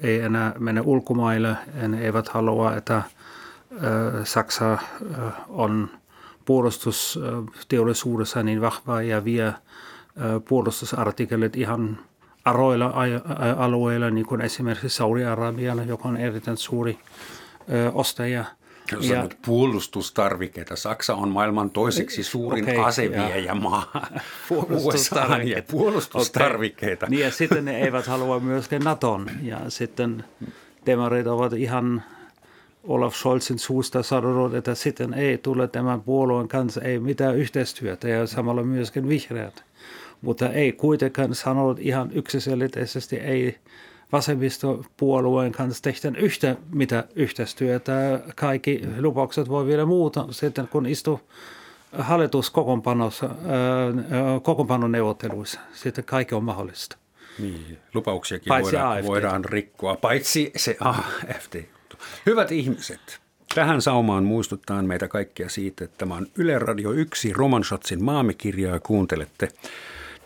ei 0.03 0.21
enää 0.21 0.55
mene 0.59 0.81
ulkomaille. 0.85 1.57
Ne 1.89 2.01
eivät 2.01 2.29
halua, 2.29 2.77
että 2.77 3.03
Saksa 4.25 4.79
on 5.49 5.91
puolustusteollisuudessa 6.45 8.43
niin 8.43 8.61
vahva 8.61 9.03
ja 9.03 9.25
vie 9.25 9.55
puolustusartikelit 10.49 11.57
ihan– 11.57 11.99
aroilla 12.45 12.95
alueilla, 13.57 14.11
niin 14.11 14.27
kuin 14.27 14.41
esimerkiksi 14.41 14.89
Saudi-Arabialla, 14.89 15.83
joka 15.83 16.09
on 16.09 16.17
erittäin 16.17 16.57
suuri 16.57 16.99
ö, 17.73 17.91
ostaja. 17.95 18.45
Jos 18.93 19.09
ja, 19.09 19.29
puolustustarvikkeita. 19.47 20.77
Saksa 20.77 21.15
on 21.15 21.29
maailman 21.29 21.71
toiseksi 21.71 22.23
suurin 22.23 22.65
okay, 22.65 22.85
aseviejämaa. 22.85 23.93
Puolustustarvikkeita. 24.49 25.71
puolustustarvikkeita. 25.71 27.07
Okay. 27.07 27.11
Niin 27.11 27.25
ja 27.25 27.31
sitten 27.31 27.65
ne 27.65 27.81
eivät 27.81 28.07
halua 28.07 28.41
myöskään 28.41 28.83
Naton. 28.83 29.31
Ja 29.43 29.61
sitten 29.69 30.25
demarit 30.87 31.27
ovat 31.27 31.53
ihan 31.53 32.03
Olaf 32.85 33.15
Scholzin 33.15 33.59
suusta 33.59 34.03
sanonut, 34.03 34.55
että 34.55 34.75
sitten 34.75 35.15
ei 35.15 35.39
tule 35.39 35.69
tämän 35.69 36.03
puolueen 36.03 36.49
kanssa 36.49 36.81
ei 36.81 36.99
mitään 36.99 37.37
yhteistyötä 37.37 38.09
ja 38.09 38.27
samalla 38.27 38.63
myöskin 38.63 39.09
vihreät 39.09 39.65
mutta 40.23 40.49
ei 40.49 40.73
kuitenkaan 40.73 41.35
sanonut 41.35 41.79
ihan 41.79 42.11
yksiselitteisesti, 42.13 43.17
ei 43.17 43.59
vasemmistopuolueen 44.13 45.53
kanssa 45.53 45.83
tehdään 45.83 46.17
yhtä 46.17 46.57
mitä 46.75 47.05
yhteistyötä. 47.15 48.21
Kaikki 48.37 48.83
lupaukset 48.99 49.49
voi 49.49 49.67
vielä 49.67 49.87
muuta 49.87 50.27
sitten, 50.31 50.69
kun 50.69 50.87
istuu 50.87 51.21
hallituskokoonpanossa, 51.99 53.31
kokoonpanoneuvotteluissa. 54.43 55.61
Sitten 55.73 56.05
kaikki 56.05 56.35
on 56.35 56.45
mahdollista. 56.45 56.97
Niin, 57.39 57.79
lupauksiakin 57.95 58.63
voidaan, 58.63 59.07
voidaan 59.07 59.45
rikkoa, 59.45 59.97
paitsi 59.97 60.53
se 60.57 60.77
AFD. 60.81 61.65
Hyvät 62.27 62.53
ihmiset, 62.53 63.21
Tähän 63.55 63.83
saumaan 63.83 64.25
muistuttaa 64.25 64.83
meitä 64.83 65.09
kaikkia 65.09 65.49
siitä, 65.49 65.85
että 65.85 65.99
tämä 65.99 66.15
on 66.15 66.27
Yle 66.37 66.59
Radio 66.59 66.93
1 66.93 67.33
Romanschatzin 67.33 68.05
maamikirjaa 68.05 68.81
kuuntelette. 68.81 69.49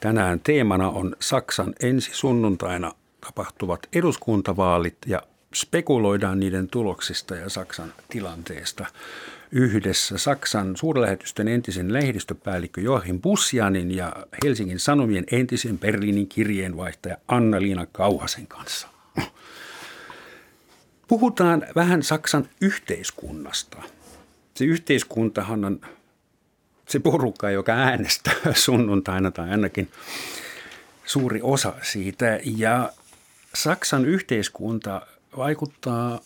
Tänään 0.01 0.41
teemana 0.41 0.91
on 0.91 1.17
Saksan 1.21 1.75
ensi 1.83 2.11
sunnuntaina 2.15 2.93
tapahtuvat 3.21 3.89
eduskuntavaalit 3.93 4.97
ja 5.07 5.23
spekuloidaan 5.55 6.41
niiden 6.41 6.69
tuloksista 6.69 7.35
ja 7.35 7.49
Saksan 7.49 7.93
tilanteesta 8.09 8.87
yhdessä 9.53 10.19
Saksan 10.19 10.77
suurlähetysten 10.77 11.49
entisen 11.49 11.93
lehdistöpäällikkö 11.93 12.81
Joachim 12.81 13.21
Bussianin 13.21 13.97
ja 13.97 14.13
Helsingin 14.45 14.81
Sanomien 14.81 15.25
entisen 15.33 15.79
Berliinin 15.79 16.29
kirjeenvaihtaja 16.29 17.17
Anna-Liina 17.29 17.87
Kauhasen 17.87 18.47
kanssa. 18.47 18.89
Puhutaan 21.09 21.67
vähän 21.75 22.03
Saksan 22.03 22.49
yhteiskunnasta. 22.61 23.83
Se 24.55 24.65
yhteiskuntahan 24.65 25.65
on 25.65 25.81
se 26.87 26.99
porukka, 26.99 27.51
joka 27.51 27.73
äänestää 27.73 28.35
sunnuntaina 28.65 29.31
tai 29.31 29.51
ainakin 29.51 29.91
suuri 31.05 31.41
osa 31.43 31.73
siitä. 31.83 32.41
Ja 32.45 32.93
Saksan 33.55 34.05
yhteiskunta 34.05 35.03
vaikuttaa 35.37 36.21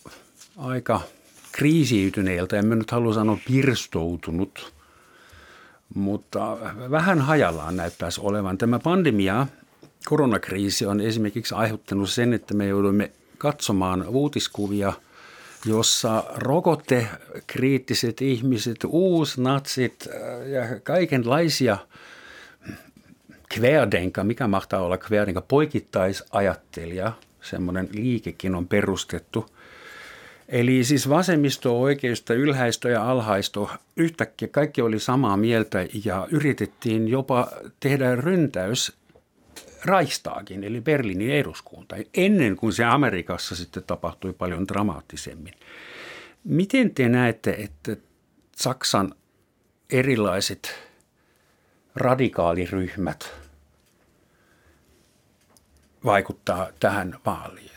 aika 0.57 1.01
kriisiytyneeltä, 1.51 2.59
en 2.59 2.65
mä 2.65 2.75
nyt 2.75 2.91
halua 2.91 3.13
sanoa 3.13 3.37
pirstoutunut, 3.47 4.73
mutta 5.95 6.57
vähän 6.91 7.21
hajallaan 7.21 7.77
näyttäisi 7.77 8.21
olevan. 8.23 8.57
Tämä 8.57 8.79
pandemia, 8.79 9.47
koronakriisi 10.05 10.85
on 10.85 11.01
esimerkiksi 11.01 11.55
aiheuttanut 11.55 12.09
sen, 12.09 12.33
että 12.33 12.53
me 12.53 12.67
joudumme 12.67 13.11
katsomaan 13.37 14.07
uutiskuvia– 14.07 14.93
jossa 15.65 16.23
rokotekriittiset 16.35 18.21
ihmiset, 18.21 18.77
uusnatsit 18.87 20.07
äh, 20.07 20.49
ja 20.49 20.79
kaikenlaisia 20.83 21.77
kverdenka, 23.55 24.23
mikä 24.23 24.47
mahtaa 24.47 24.81
olla 24.81 24.97
kverdenka, 24.97 25.41
poikittaisajattelija, 25.41 27.11
semmoinen 27.41 27.89
liikekin 27.91 28.55
on 28.55 28.67
perustettu, 28.67 29.45
Eli 30.51 30.83
siis 30.83 31.09
vasemmisto, 31.09 31.81
oikeisto, 31.81 32.33
ylhäistö 32.33 32.89
ja 32.89 33.11
alhaisto, 33.11 33.69
yhtäkkiä 33.97 34.47
kaikki 34.47 34.81
oli 34.81 34.99
samaa 34.99 35.37
mieltä 35.37 35.85
ja 36.05 36.27
yritettiin 36.31 37.07
jopa 37.07 37.47
tehdä 37.79 38.15
ryntäys 38.15 38.93
Reichstagin, 39.85 40.63
eli 40.63 40.81
Berliinin 40.81 41.31
eduskunta, 41.31 41.95
ennen 42.13 42.55
kuin 42.55 42.73
se 42.73 42.83
Amerikassa 42.83 43.55
sitten 43.55 43.83
tapahtui 43.83 44.33
paljon 44.33 44.67
dramaattisemmin. 44.67 45.53
Miten 46.43 46.95
te 46.95 47.09
näette, 47.09 47.51
että 47.51 47.95
Saksan 48.55 49.15
erilaiset 49.89 50.75
radikaaliryhmät 51.95 53.33
vaikuttaa 56.05 56.67
tähän 56.79 57.19
vaaliin, 57.25 57.71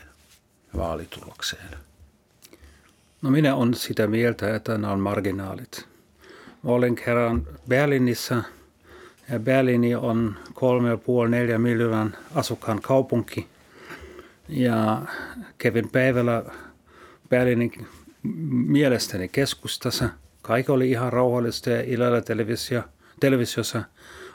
vaalitulokseen? 0.77 1.77
No 3.21 3.31
minä 3.31 3.55
olen 3.55 3.73
sitä 3.73 4.07
mieltä, 4.07 4.55
että 4.55 4.77
nämä 4.77 4.93
on 4.93 4.99
marginaalit. 4.99 5.87
Mä 6.63 6.71
olin 6.71 6.95
kerran 6.95 7.47
Berliinissä 7.67 8.43
Berliini 9.39 9.95
on 9.95 10.35
3,5-4 10.49 11.57
miljoonan 11.57 12.17
asukkaan 12.35 12.81
kaupunki. 12.81 13.47
Ja 14.49 15.01
kävin 15.57 15.89
päivällä 15.89 16.43
Berliinin 17.29 17.87
mielestäni 18.49 19.27
keskustassa. 19.27 20.09
Kaikki 20.41 20.71
oli 20.71 20.91
ihan 20.91 21.13
rauhallista 21.13 21.69
ja 21.69 21.81
illalla 21.81 22.21
televisio, 22.21 22.83
televisiossa 23.19 23.83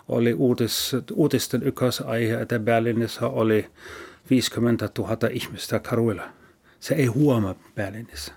oli 0.09 0.35
uutis, 0.35 0.97
uutisten 1.13 1.63
ykkösaihe, 1.63 2.41
että 2.41 2.59
Berliinissä 2.59 3.27
oli 3.27 3.67
50 4.31 4.89
000 4.99 5.17
ihmistä 5.31 5.79
karuilla. 5.79 6.29
Se 6.81 6.95
ei 6.95 7.07
huomaa 7.07 7.55
Berliinissä. 7.75 8.33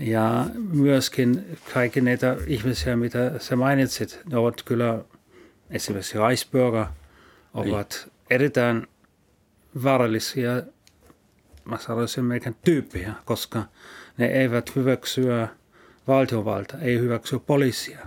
Ja 0.00 0.46
myöskin 0.72 1.44
kaikki 1.74 2.00
näitä 2.00 2.36
ihmisiä, 2.46 2.96
mitä 2.96 3.32
sä 3.38 3.56
mainitsit, 3.56 4.20
ne 4.30 4.36
ovat 4.36 4.62
kyllä 4.64 5.04
esimerkiksi 5.74 6.18
Reichsbürger, 6.18 6.86
ovat 7.54 8.00
niin. 8.04 8.12
erittäin 8.30 8.86
vaarallisia, 9.84 10.62
mä 11.64 11.78
sanoisin 11.78 12.24
melkein 12.24 12.56
tyyppiä, 12.64 13.12
koska 13.24 13.62
ne 14.18 14.26
eivät 14.26 14.76
hyväksyä 14.76 15.48
valtiovalta, 16.08 16.78
ei 16.78 16.98
hyväksy 16.98 17.38
poliisia. 17.38 17.98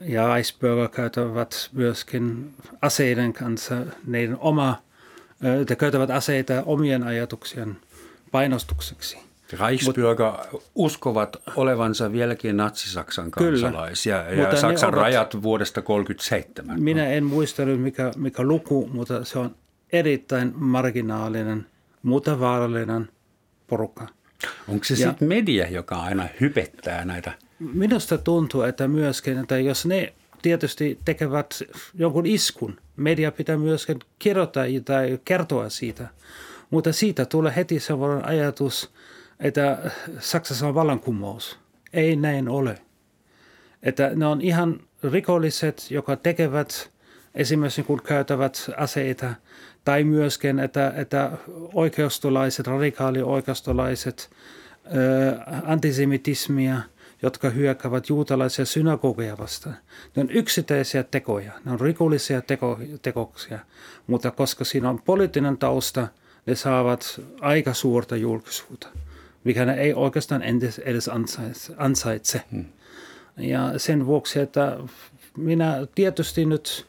Ja 0.00 0.22
Reichsbürger 0.22 0.88
käyttävät 0.88 1.70
myöskin 1.72 2.54
aseiden 2.82 3.32
kanssa, 3.32 3.76
neidän 4.06 4.36
oma, 4.40 4.82
te 5.66 5.76
käyttävät 5.76 6.10
aseita 6.10 6.62
omien 6.66 7.02
ajatuksien 7.02 7.76
painostukseksi. 8.30 9.31
Reichsbürger 9.52 10.58
uskovat 10.74 11.36
olevansa 11.56 12.12
vieläkin 12.12 12.56
natsi-Saksan 12.56 13.30
kansalaisia 13.30 14.24
Kyllä, 14.28 14.42
ja 14.42 14.56
Saksan 14.56 14.88
ovat, 14.88 15.00
rajat 15.00 15.42
vuodesta 15.42 15.82
1937. 15.82 16.82
Minä 16.82 17.08
en 17.08 17.24
muista 17.24 17.64
nyt 17.64 17.80
mikä, 17.80 18.10
mikä 18.16 18.42
luku, 18.42 18.90
mutta 18.92 19.24
se 19.24 19.38
on 19.38 19.54
erittäin 19.92 20.52
marginaalinen, 20.54 21.66
mutta 22.02 22.40
vaarallinen 22.40 23.08
porukka. 23.66 24.08
Onko 24.68 24.84
se 24.84 24.96
sitten 24.96 25.28
media, 25.28 25.70
joka 25.70 25.96
aina 25.96 26.28
hypettää 26.40 27.04
näitä? 27.04 27.32
Minusta 27.58 28.18
tuntuu, 28.18 28.62
että 28.62 28.88
myöskin, 28.88 29.38
että 29.38 29.58
jos 29.58 29.86
ne 29.86 30.12
tietysti 30.42 30.98
tekevät 31.04 31.62
jonkun 31.94 32.26
iskun, 32.26 32.76
media 32.96 33.32
pitää 33.32 33.56
myöskin 33.56 33.98
kirjoittaa 34.18 34.64
tai 34.84 35.18
kertoa 35.24 35.68
siitä. 35.68 36.08
Mutta 36.70 36.92
siitä 36.92 37.24
tulee 37.24 37.52
heti 37.56 37.80
sellainen 37.80 38.28
ajatus, 38.28 38.90
että 39.42 39.90
Saksassa 40.18 40.68
on 40.68 40.74
vallankumous. 40.74 41.58
Ei 41.92 42.16
näin 42.16 42.48
ole. 42.48 42.78
Että 43.82 44.10
ne 44.14 44.26
on 44.26 44.40
ihan 44.40 44.80
rikolliset, 45.12 45.90
jotka 45.90 46.16
tekevät 46.16 46.90
esimerkiksi 47.34 47.82
kun 47.82 48.02
käytävät 48.02 48.70
aseita, 48.76 49.34
tai 49.84 50.04
myöskin, 50.04 50.58
että, 50.58 50.92
että 50.96 51.30
oikeistolaiset, 51.74 52.66
radikaali 52.66 53.22
oikeistolaiset, 53.22 54.30
antisemitismia, 55.64 56.80
jotka 57.22 57.50
hyökkäävät 57.50 58.08
juutalaisia 58.08 58.64
synagogeja 58.64 59.38
vastaan. 59.38 59.76
Ne 60.16 60.22
on 60.22 60.30
yksittäisiä 60.30 61.02
tekoja, 61.02 61.52
ne 61.64 61.72
on 61.72 61.80
rikollisia 61.80 62.40
teko, 62.40 62.78
tekoksia, 63.02 63.58
mutta 64.06 64.30
koska 64.30 64.64
siinä 64.64 64.90
on 64.90 65.02
poliittinen 65.02 65.58
tausta, 65.58 66.08
ne 66.46 66.54
saavat 66.54 67.20
aika 67.40 67.74
suurta 67.74 68.16
julkisuutta 68.16 68.88
mikä 69.44 69.64
ne 69.64 69.74
ei 69.74 69.94
oikeastaan 69.94 70.42
edes, 70.42 70.78
edes 70.78 71.10
ansaitse. 71.76 72.42
Hmm. 72.50 72.64
Ja 73.36 73.72
sen 73.76 74.06
vuoksi, 74.06 74.40
että 74.40 74.78
minä 75.36 75.86
tietysti 75.94 76.44
nyt 76.46 76.86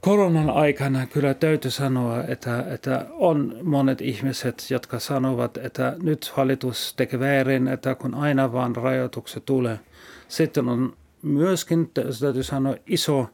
koronan 0.00 0.50
aikana 0.50 1.06
kyllä 1.06 1.34
täytyy 1.34 1.70
sanoa, 1.70 2.24
että, 2.24 2.64
että 2.68 3.06
on 3.10 3.56
monet 3.62 4.00
ihmiset, 4.00 4.66
jotka 4.70 4.98
sanovat, 4.98 5.56
että 5.56 5.96
nyt 6.02 6.32
hallitus 6.34 6.94
tekee 6.96 7.20
väärin, 7.20 7.68
että 7.68 7.94
kun 7.94 8.14
aina 8.14 8.52
vaan 8.52 8.76
rajoitukset 8.76 9.44
tulee. 9.44 9.80
Sitten 10.28 10.68
on 10.68 10.96
myöskin, 11.22 11.90
täytyy 12.20 12.42
sanoa, 12.42 12.74
iso 12.86 13.28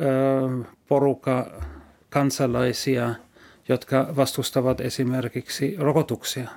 ö, 0.00 0.64
porukka 0.88 1.62
kansalaisia– 2.10 3.14
jotka 3.68 4.12
vastustavat 4.16 4.80
esimerkiksi 4.80 5.76
rokotuksia. 5.78 6.48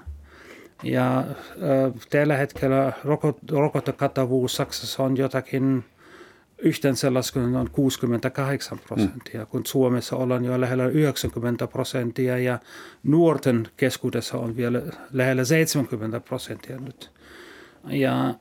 Ja 0.84 1.24
tällä 2.10 2.38
hetkellä 2.38 2.94
rokotekattavuus 3.52 4.56
Saksassa 4.56 5.04
on 5.04 5.18
jotakin 5.18 5.84
yhteensä 6.58 7.14
laskenut 7.14 7.52
noin 7.52 7.70
68 7.72 8.80
prosenttia, 8.80 9.42
mm. 9.42 9.48
kun 9.48 9.66
Suomessa 9.66 10.16
ollaan 10.16 10.46
jo 10.46 10.62
lähellä 10.62 10.88
90 10.88 11.68
prosenttia 11.68 12.38
ja 12.38 12.60
nuorten 13.04 13.68
keskuudessa 13.78 14.38
on 14.38 14.58
vielä 14.58 14.82
lähellä 15.14 15.44
70 15.46 16.20
prosenttia 16.20 16.78
nyt. 16.78 17.12
Ja 17.88 18.36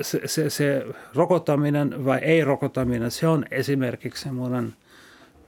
se, 0.00 0.20
se, 0.24 0.50
se 0.50 0.86
rokottaminen 1.14 2.04
vai 2.04 2.18
ei 2.18 2.44
rokottaminen, 2.44 3.10
se 3.10 3.26
on 3.26 3.44
esimerkiksi 3.50 4.22
semmoinen– 4.22 4.72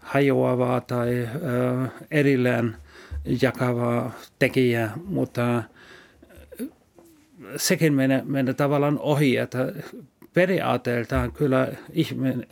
hajoavaa 0.00 0.80
tai 0.80 1.08
ö, 1.18 1.88
erillään 2.10 2.76
jakavaa 3.42 4.12
tekijää, 4.38 4.92
mutta 5.04 5.62
sekin 7.56 7.94
menee, 7.94 8.22
menee 8.24 8.54
tavallaan 8.54 8.98
ohi, 8.98 9.36
että 9.36 9.72
periaatteeltaan 10.32 11.32
kyllä 11.32 11.68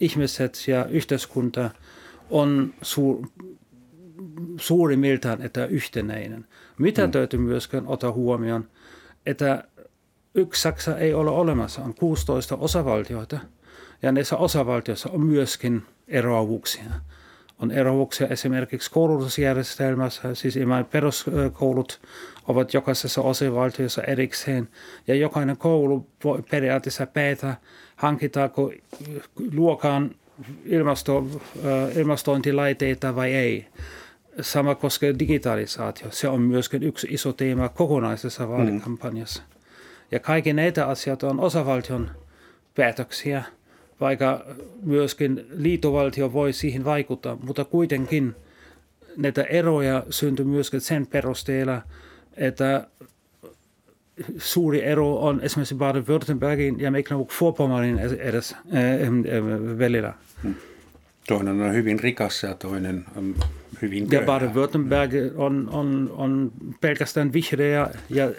ihmiset 0.00 0.64
ja 0.68 0.84
yhteiskunta 0.84 1.70
on 2.30 2.74
suur, 2.82 3.26
suurimmiltaan 4.60 5.42
että 5.42 5.66
yhtenäinen. 5.66 6.46
Mitä 6.78 7.06
mm. 7.06 7.10
täytyy 7.10 7.40
myöskin 7.40 7.86
ottaa 7.86 8.12
huomioon, 8.12 8.68
että 9.26 9.64
yksi 10.34 10.62
Saksa 10.62 10.98
ei 10.98 11.14
ole 11.14 11.30
olemassa, 11.30 11.82
on 11.82 11.94
16 11.94 12.56
osavaltioita 12.56 13.38
ja 14.02 14.12
näissä 14.12 14.36
osavaltioissa 14.36 15.10
on 15.10 15.20
myöskin 15.20 15.82
eroavuuksia 16.08 16.84
on 17.58 17.70
erouksia 17.70 18.26
esimerkiksi 18.26 18.90
koulutusjärjestelmässä, 18.90 20.34
siis 20.34 20.58
peruskoulut 20.90 22.00
ovat 22.48 22.74
jokaisessa 22.74 23.22
osavaltiossa 23.22 24.02
erikseen, 24.02 24.68
ja 25.06 25.14
jokainen 25.14 25.56
koulu 25.56 26.06
voi 26.24 26.42
periaatteessa 26.50 27.06
päätä, 27.06 27.56
hankitaanko 27.96 28.72
luokan 29.52 30.10
ilmasto, 30.64 31.26
ilmastointilaiteita 31.96 33.16
vai 33.16 33.34
ei. 33.34 33.66
Sama 34.40 34.74
koskee 34.74 35.14
digitalisaatio. 35.18 36.10
Se 36.10 36.28
on 36.28 36.40
myöskin 36.40 36.82
yksi 36.82 37.06
iso 37.10 37.32
teema 37.32 37.68
kokonaisessa 37.68 38.48
vaalikampanjassa. 38.48 39.42
Mm. 39.42 39.58
Ja 40.10 40.20
kaikki 40.20 40.52
näitä 40.52 40.86
asioita 40.86 41.28
on 41.28 41.40
osavaltion 41.40 42.10
päätöksiä– 42.74 43.42
vaikka 44.00 44.44
myöskin 44.82 45.46
liitovaltio 45.50 46.32
voi 46.32 46.52
siihen 46.52 46.84
vaikuttaa, 46.84 47.36
mutta 47.42 47.64
kuitenkin 47.64 48.34
näitä 49.16 49.42
eroja 49.42 50.02
syntyy 50.10 50.44
myöskin 50.44 50.80
sen 50.80 51.06
perusteella, 51.06 51.82
että 52.36 52.86
suuri 54.38 54.84
ero 54.84 55.16
on 55.16 55.40
esimerkiksi 55.40 55.74
Baden-Württembergin 55.74 56.82
ja 56.82 56.90
Mecklenburg-Vorpommernin 56.90 58.20
edes 58.20 58.52
äh, 58.52 58.58
välillä. 59.78 60.14
Hmm. 60.42 60.54
Toinen 61.28 61.60
on 61.60 61.74
hyvin 61.74 62.00
rikas 62.00 62.42
ja 62.42 62.54
toinen 62.54 63.04
on 63.16 63.34
hyvin 63.82 64.10
Ja 64.10 64.20
Baden-Württemberg 64.20 65.34
on, 65.36 65.68
on, 65.72 66.14
on 66.16 66.52
pelkästään 66.80 67.32
vihreä 67.32 67.90
ja 68.10 68.30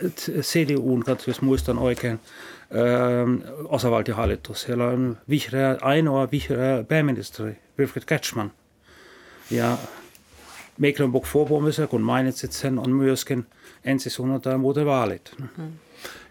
CDU, 0.41 1.03
jos 1.27 1.41
muistan 1.41 1.77
oikein, 1.77 2.19
osavaltiohallitus. 3.65 4.61
Siellä 4.61 4.87
on 4.87 5.17
vihreä, 5.29 5.77
ainoa 5.81 6.27
vihreä 6.31 6.83
pääministeri, 6.83 7.57
Wilfried 7.79 8.05
Kretschmann. 8.05 8.51
Ja 9.51 9.77
Mecklenburg-Vorpommessa, 10.81 11.87
kun 11.87 12.01
mainitsit 12.01 12.51
sen, 12.51 12.79
on 12.79 12.91
myöskin 12.91 13.45
ensi 13.85 14.09
sunnuntaina 14.09 14.57
muuten 14.57 14.85
vaalit. 14.85 15.31
Mm. 15.57 15.67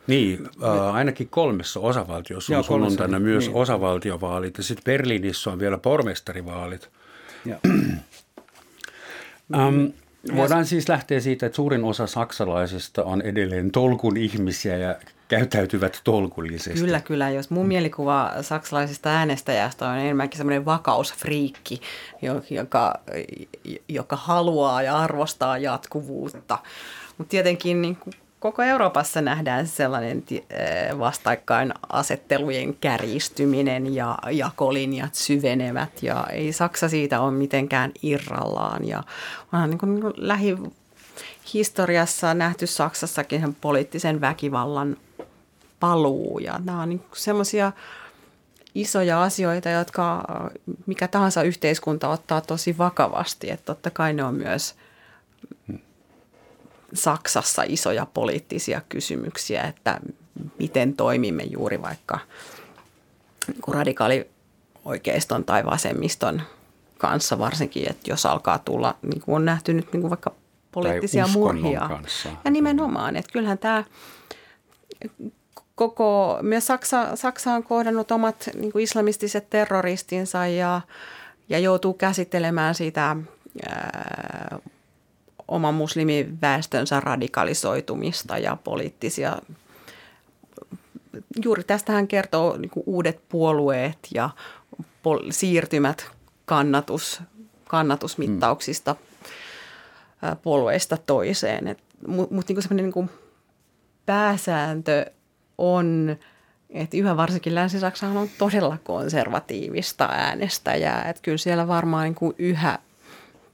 Niin, 0.08 0.48
äh, 0.64 0.94
ainakin 0.94 1.28
kolmessa 1.28 1.80
osavaltiossa 1.80 2.58
on 2.58 2.64
sunnuntaina 2.64 3.20
myös 3.20 3.46
niin. 3.46 3.56
osavaltiovaalit 3.56 4.58
ja 4.58 4.64
sitten 4.64 4.84
Berliinissä 4.84 5.50
on 5.50 5.58
vielä 5.58 5.78
pormestarivaalit. 5.78 6.90
um, 7.46 8.02
voidaan 10.36 10.66
siis 10.66 10.88
lähteä 10.88 11.20
siitä, 11.20 11.46
että 11.46 11.56
suurin 11.56 11.84
osa 11.84 12.06
saksalaisista 12.06 13.04
on 13.04 13.22
edelleen 13.22 13.70
tolkun 13.70 14.16
ihmisiä 14.16 14.76
ja 14.76 14.96
käyttäytyvät 15.28 16.00
tolkullisesti. 16.04 16.80
Kyllä, 16.80 17.00
kyllä. 17.00 17.30
Jos 17.30 17.50
mun 17.50 17.66
mielikuva 17.66 18.32
saksalaisista 18.40 19.10
äänestäjästä 19.10 19.88
on 19.88 19.98
enemmänkin 19.98 20.38
semmoinen 20.38 20.64
vakausfriikki, 20.64 21.80
joka, 22.50 22.94
joka 23.88 24.16
haluaa 24.16 24.82
ja 24.82 24.98
arvostaa 24.98 25.58
jatkuvuutta. 25.58 26.58
Mutta 27.18 27.30
tietenkin 27.30 27.82
niin 27.82 27.98
koko 28.40 28.62
Euroopassa 28.62 29.20
nähdään 29.20 29.66
sellainen 29.66 30.24
eh, 30.30 30.42
vastaikkain 30.98 31.74
asettelujen 31.88 32.74
kärjistyminen 32.74 33.94
ja 33.94 34.18
jakolinjat 34.30 35.14
syvenevät 35.14 36.02
ja 36.02 36.26
ei 36.32 36.52
Saksa 36.52 36.88
siitä 36.88 37.20
ole 37.20 37.30
mitenkään 37.30 37.92
irrallaan. 38.02 38.88
Ja 38.88 39.02
onhan 39.52 39.70
niin 39.70 39.78
kuin, 39.78 40.02
lähihistoriassa 40.16 42.34
nähty 42.34 42.66
Saksassakin 42.66 43.56
poliittisen 43.60 44.20
väkivallan 44.20 44.96
paluu 45.80 46.38
ja 46.38 46.60
nämä 46.64 46.82
on 46.82 46.88
niin 46.88 47.02
semmoisia 47.12 47.72
isoja 48.74 49.22
asioita, 49.22 49.68
jotka 49.68 50.24
mikä 50.86 51.08
tahansa 51.08 51.42
yhteiskunta 51.42 52.08
ottaa 52.08 52.40
tosi 52.40 52.78
vakavasti. 52.78 53.50
Että 53.50 53.64
totta 53.64 53.90
kai 53.90 54.12
ne 54.12 54.24
on 54.24 54.34
myös 54.34 54.74
Saksassa 56.94 57.62
isoja 57.66 58.06
poliittisia 58.14 58.80
kysymyksiä, 58.88 59.62
että 59.62 60.00
miten 60.58 60.94
toimimme 60.94 61.42
juuri 61.42 61.82
vaikka 61.82 62.18
niin 63.48 63.74
radikaali 63.74 64.30
oikeiston 64.84 65.44
tai 65.44 65.64
vasemmiston 65.64 66.42
kanssa 66.98 67.38
varsinkin, 67.38 67.90
että 67.90 68.10
jos 68.10 68.26
alkaa 68.26 68.58
tulla, 68.58 68.96
niin 69.02 69.20
kuin 69.20 69.36
on 69.36 69.44
nähty 69.44 69.72
nyt 69.72 69.92
niin 69.92 70.00
kuin 70.00 70.10
vaikka 70.10 70.34
poliittisia 70.72 71.26
murhia. 71.26 71.88
Kanssa. 71.88 72.28
Ja 72.44 72.50
nimenomaan, 72.50 73.16
että 73.16 73.32
kyllähän 73.32 73.58
tämä 73.58 73.84
koko, 75.74 76.38
myös 76.42 76.66
Saksa, 76.66 77.16
Saksa 77.16 77.52
on 77.52 77.62
kohdannut 77.62 78.10
omat 78.10 78.50
niin 78.54 78.72
kuin 78.72 78.82
islamistiset 78.82 79.50
terroristinsa 79.50 80.46
ja, 80.46 80.80
ja 81.48 81.58
joutuu 81.58 81.94
käsittelemään 81.94 82.74
sitä 82.74 83.16
ää, 83.68 84.58
oman 85.48 85.74
muslimiväestönsä 85.74 87.00
radikalisoitumista 87.00 88.38
ja 88.38 88.56
poliittisia. 88.64 89.36
Juuri 91.44 91.64
tästä 91.64 91.92
hän 91.92 92.08
kertoo 92.08 92.56
niin 92.56 92.70
uudet 92.86 93.20
puolueet 93.28 93.98
ja 94.14 94.30
pol- 95.02 95.30
siirtymät 95.30 96.10
kannatus, 96.44 97.22
kannatusmittauksista 97.68 98.92
mm. 98.94 100.36
puolueista 100.42 100.96
toiseen. 100.96 101.76
Mutta 102.06 102.34
mut, 102.34 102.48
niin 102.48 102.62
semmoinen 102.62 102.92
niin 102.94 103.10
pääsääntö 104.06 105.06
on, 105.58 106.16
että 106.70 106.96
yhä 106.96 107.16
varsinkin 107.16 107.54
Länsi-Saksa 107.54 108.06
on 108.06 108.28
todella 108.38 108.78
konservatiivista 108.84 110.08
äänestäjää. 110.12 111.08
Että 111.08 111.22
kyllä 111.22 111.38
siellä 111.38 111.68
varmaan 111.68 112.04
niin 112.04 112.14
kuin 112.14 112.34
yhä 112.38 112.78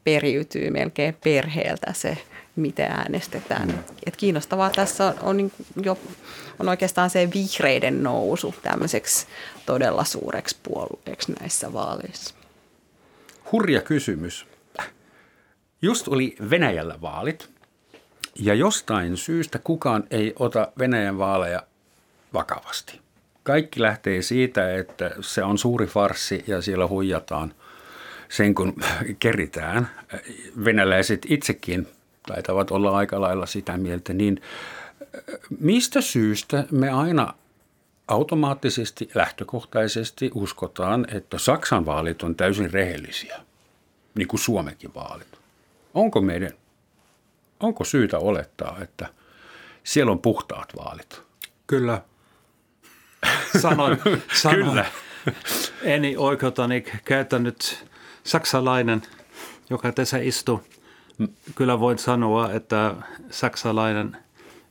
periytyy 0.04 0.70
melkein 0.70 1.16
perheeltä 1.24 1.92
se, 1.92 2.18
miten 2.56 2.90
äänestetään. 2.90 3.68
Mm. 3.68 3.78
Et 4.06 4.16
kiinnostavaa 4.16 4.70
tässä 4.70 5.06
on, 5.06 5.14
on, 5.22 5.36
niin 5.36 5.52
jo, 5.82 5.98
on 6.58 6.68
oikeastaan 6.68 7.10
se 7.10 7.28
vihreiden 7.34 8.02
nousu 8.02 8.54
tämmöiseksi 8.62 9.26
todella 9.66 10.04
suureksi 10.04 10.56
puolueeksi 10.62 11.32
näissä 11.40 11.72
vaaleissa. 11.72 12.34
Hurja 13.52 13.80
kysymys. 13.80 14.46
Just 15.82 16.08
oli 16.08 16.36
Venäjällä 16.50 17.00
vaalit 17.00 17.50
ja 18.38 18.54
jostain 18.54 19.16
syystä 19.16 19.58
kukaan 19.58 20.04
ei 20.10 20.32
ota 20.38 20.72
Venäjän 20.78 21.18
vaaleja 21.18 21.62
vakavasti. 22.32 23.00
Kaikki 23.42 23.82
lähtee 23.82 24.22
siitä, 24.22 24.74
että 24.74 25.10
se 25.20 25.44
on 25.44 25.58
suuri 25.58 25.86
farsi 25.86 26.44
ja 26.46 26.62
siellä 26.62 26.86
huijataan 26.86 27.54
sen 28.36 28.54
kun 28.54 28.74
keritään. 29.18 29.90
Venäläiset 30.64 31.26
itsekin 31.28 31.88
taitavat 32.26 32.70
olla 32.70 32.96
aika 32.96 33.20
lailla 33.20 33.46
sitä 33.46 33.76
mieltä, 33.76 34.12
niin 34.12 34.42
mistä 35.60 36.00
syystä 36.00 36.64
me 36.70 36.90
aina 36.90 37.34
automaattisesti, 38.08 39.10
lähtökohtaisesti 39.14 40.30
uskotaan, 40.34 41.06
että 41.12 41.38
Saksan 41.38 41.86
vaalit 41.86 42.22
on 42.22 42.34
täysin 42.34 42.72
rehellisiä, 42.72 43.40
niin 44.14 44.28
kuin 44.28 44.40
Suomenkin 44.40 44.94
vaalit. 44.94 45.38
Onko 45.94 46.20
meidän, 46.20 46.52
onko 47.60 47.84
syytä 47.84 48.18
olettaa, 48.18 48.78
että 48.82 49.08
siellä 49.84 50.12
on 50.12 50.18
puhtaat 50.18 50.72
vaalit? 50.76 51.22
Kyllä, 51.66 52.02
sanoin, 53.60 53.98
sanoin 54.42 54.64
Kyllä. 54.64 54.86
eni 55.82 56.16
oikeutani 56.16 56.80
käytän 57.04 57.42
nyt 57.42 57.84
saksalainen, 58.24 59.02
joka 59.70 59.92
tässä 59.92 60.18
istuu. 60.18 60.62
Kyllä 61.54 61.80
voin 61.80 61.98
sanoa, 61.98 62.52
että 62.52 62.94
saksalainen 63.30 64.16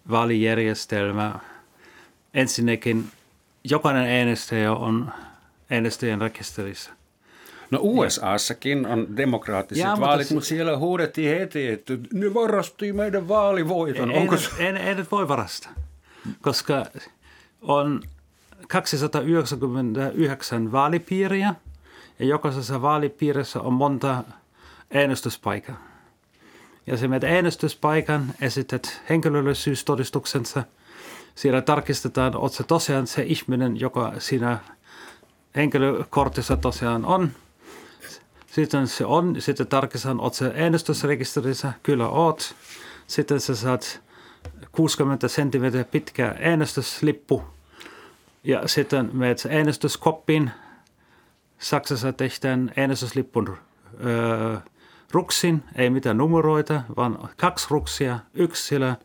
vaalijärjestelmä 0.09 1.39
ensinnäkin 2.33 3.07
jokainen 3.63 4.19
äänestäjä 4.19 4.73
on 4.73 5.11
äänestäjän 5.69 6.21
rekisterissä. 6.21 6.91
No 7.71 7.79
USAssakin 7.81 8.85
on 8.85 9.17
demokraattiset 9.17 9.83
ja, 9.83 9.97
vaalit, 9.99 10.25
mutta, 10.25 10.33
mutta 10.33 10.47
siellä 10.47 10.77
huudettiin 10.77 11.39
heti, 11.39 11.67
että 11.67 11.93
ne 12.13 12.33
varasti 12.33 12.93
meidän 12.93 13.27
vaalivoiton. 13.27 14.11
Ei, 14.11 14.17
Onko... 14.17 14.35
ei, 14.57 14.67
ei 14.67 14.95
nyt 14.95 15.11
voi 15.11 15.27
varastaa, 15.27 15.73
koska 16.41 16.85
on 17.61 18.01
299 18.67 20.71
vaalipiiriä 20.71 21.55
ja 22.19 22.25
jokaisessa 22.25 22.81
vaalipiirissä 22.81 23.61
on 23.61 23.73
monta 23.73 24.23
äänestyspaikkaa. 24.93 25.93
Ja 26.87 26.97
se 26.97 27.07
menet 27.07 27.23
äänestyspaikan, 27.23 28.33
esität 28.41 29.01
henkilöllisyystodistuksensa. 29.09 30.63
Siellä 31.35 31.61
tarkistetaan, 31.61 32.35
oletko 32.35 32.57
se 32.57 32.63
tosiaan 32.63 33.07
se 33.07 33.23
ihminen, 33.23 33.79
joka 33.79 34.13
siinä 34.17 34.57
henkilökortissa 35.55 36.57
tosiaan 36.57 37.05
on. 37.05 37.31
Sitten 38.47 38.87
se 38.87 39.05
on, 39.05 39.35
sitten 39.39 39.67
tarkistetaan, 39.67 40.19
oletko 40.19 40.37
se 40.37 40.53
äänestysrekisterissä, 40.55 41.73
kyllä 41.83 42.07
oot. 42.07 42.55
Sitten 43.07 43.39
sä 43.39 43.55
saat 43.55 44.01
60 44.71 45.27
senttimetriä 45.27 45.83
pitkä 45.83 46.35
äänestyslippu 46.39 47.43
ja 48.43 48.67
sitten 48.67 49.09
menet 49.13 49.47
äänestyskoppiin. 49.49 50.51
Saksassa 51.63 52.13
tehdään 52.13 52.71
äänestyslippun 52.77 53.57
öö, 54.05 54.57
ruksin, 55.11 55.63
ei 55.75 55.89
mitään 55.89 56.17
numeroita, 56.17 56.81
vaan 56.97 57.29
kaksi 57.37 57.67
ruksia, 57.69 58.19
yksilö 58.33 58.95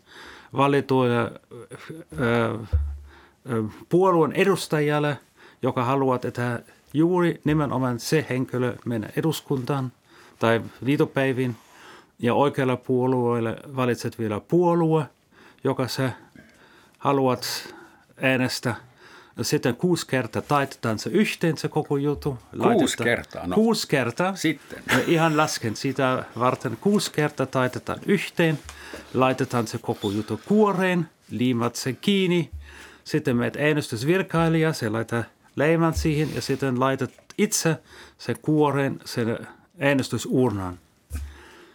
valituille 0.56 1.32
öö, 2.20 2.58
puolueen 3.88 4.32
edustajalle, 4.32 5.18
joka 5.62 5.84
haluaa, 5.84 6.18
että 6.24 6.62
juuri 6.94 7.40
nimenomaan 7.44 8.00
se 8.00 8.26
henkilö 8.30 8.74
mennä 8.84 9.08
eduskuntaan 9.16 9.92
tai 10.38 10.60
liitopäiviin. 10.80 11.56
Ja 12.18 12.34
oikealla 12.34 12.76
puolueelle 12.76 13.56
valitset 13.76 14.18
vielä 14.18 14.40
puolue, 14.40 15.04
joka 15.64 15.88
sä 15.88 16.12
haluat 16.98 17.74
äänestä– 18.22 18.74
No 19.38 19.44
sitten 19.44 19.76
kuusi 19.76 20.06
kertaa 20.06 20.42
taitetaan 20.42 20.98
se 20.98 21.10
yhteen 21.10 21.58
se 21.58 21.68
koko 21.68 21.96
juttu. 21.96 22.38
Kuusi 22.62 22.96
kertaa? 22.96 23.46
No. 23.46 23.54
Kuusi 23.54 23.88
kertaa. 23.88 24.36
Sitten? 24.36 24.82
No 24.92 24.98
ihan 25.06 25.36
lasken 25.36 25.76
sitä 25.76 26.24
varten. 26.38 26.78
Kuusi 26.80 27.12
kertaa 27.12 27.46
taitetaan 27.46 27.98
yhteen, 28.06 28.58
laitetaan 29.14 29.66
se 29.66 29.78
koko 29.78 30.10
juttu 30.10 30.40
kuoreen, 30.46 31.08
liimat 31.30 31.76
sen 31.76 31.98
kiinni. 32.00 32.50
Sitten 33.04 33.36
meet 33.36 33.56
äänestysvirkailija, 33.56 34.72
se 34.72 34.88
laittaa 34.88 35.24
leiman 35.56 35.94
siihen 35.94 36.34
ja 36.34 36.40
sitten 36.40 36.80
laitat 36.80 37.10
itse 37.38 37.76
sen 38.18 38.36
kuoreen 38.42 39.00
sen 39.04 39.38
äänestysurnan. 39.78 40.78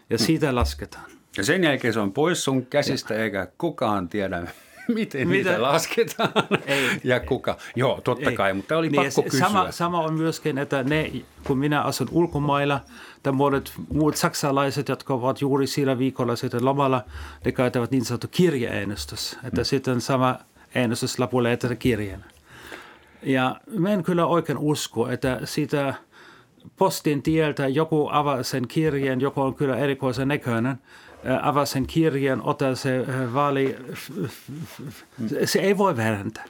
Ja 0.09 0.18
siitä 0.18 0.55
lasketaan. 0.55 1.11
Ja 1.38 1.43
sen 1.43 1.64
jälkeen 1.64 1.93
se 1.93 1.99
on 1.99 2.14
pois 2.14 2.43
sun 2.43 2.66
käsistä 2.66 3.16
eikä 3.16 3.47
kukaan 3.57 4.09
tiedä, 4.09 4.47
Miten 4.95 5.27
Mitä? 5.27 5.49
niitä 5.49 5.61
lasketaan 5.61 6.31
ei. 6.65 6.89
ja 7.03 7.19
kuka? 7.19 7.57
Joo, 7.75 8.01
totta 8.03 8.29
ei. 8.29 8.36
kai, 8.36 8.53
mutta 8.53 8.77
oli 8.77 8.89
niin, 8.89 9.03
pakko 9.03 9.23
kysyä. 9.23 9.39
Sama, 9.39 9.71
sama 9.71 9.99
on 9.99 10.13
myöskin, 10.13 10.57
että 10.57 10.84
ne, 10.84 11.11
kun 11.43 11.57
minä 11.57 11.81
asun 11.81 12.07
ulkomailla, 12.11 12.79
tai 13.23 13.34
monet 13.34 13.71
muut 13.93 14.15
saksalaiset, 14.15 14.89
jotka 14.89 15.13
ovat 15.13 15.41
juuri 15.41 15.67
sillä 15.67 15.97
viikolla 15.97 16.36
sitten 16.36 16.65
lomalla, 16.65 17.03
ne 17.45 17.51
käytävät 17.51 17.91
niin 17.91 18.05
sanottu 18.05 18.27
kirjeäänestys. 18.31 19.38
Että 19.43 19.61
mm. 19.61 19.65
sitten 19.65 20.01
sama 20.01 20.39
äänestyslapu 20.75 21.43
lähetetään 21.43 21.77
kirjeenä. 21.77 22.25
Ja 23.23 23.55
mä 23.67 23.89
en 23.89 24.03
kyllä 24.03 24.25
oikein 24.25 24.57
usko, 24.57 25.09
että 25.09 25.39
sitä 25.43 25.93
postin 26.77 27.23
tieltä 27.23 27.67
joku 27.67 28.09
avaa 28.11 28.43
sen 28.43 28.67
kirjeen, 28.67 29.21
joku 29.21 29.41
on 29.41 29.55
kyllä 29.55 29.77
erikoisen 29.77 30.27
näköinen, 30.27 30.77
avaa 31.41 31.65
sen 31.65 31.88
kirjeen, 31.88 32.41
ottaa 32.41 32.76
se 32.76 33.05
vaali, 33.34 33.76
se 35.45 35.59
ei 35.59 35.78
voi 35.78 35.97
väärentää. 35.97 36.45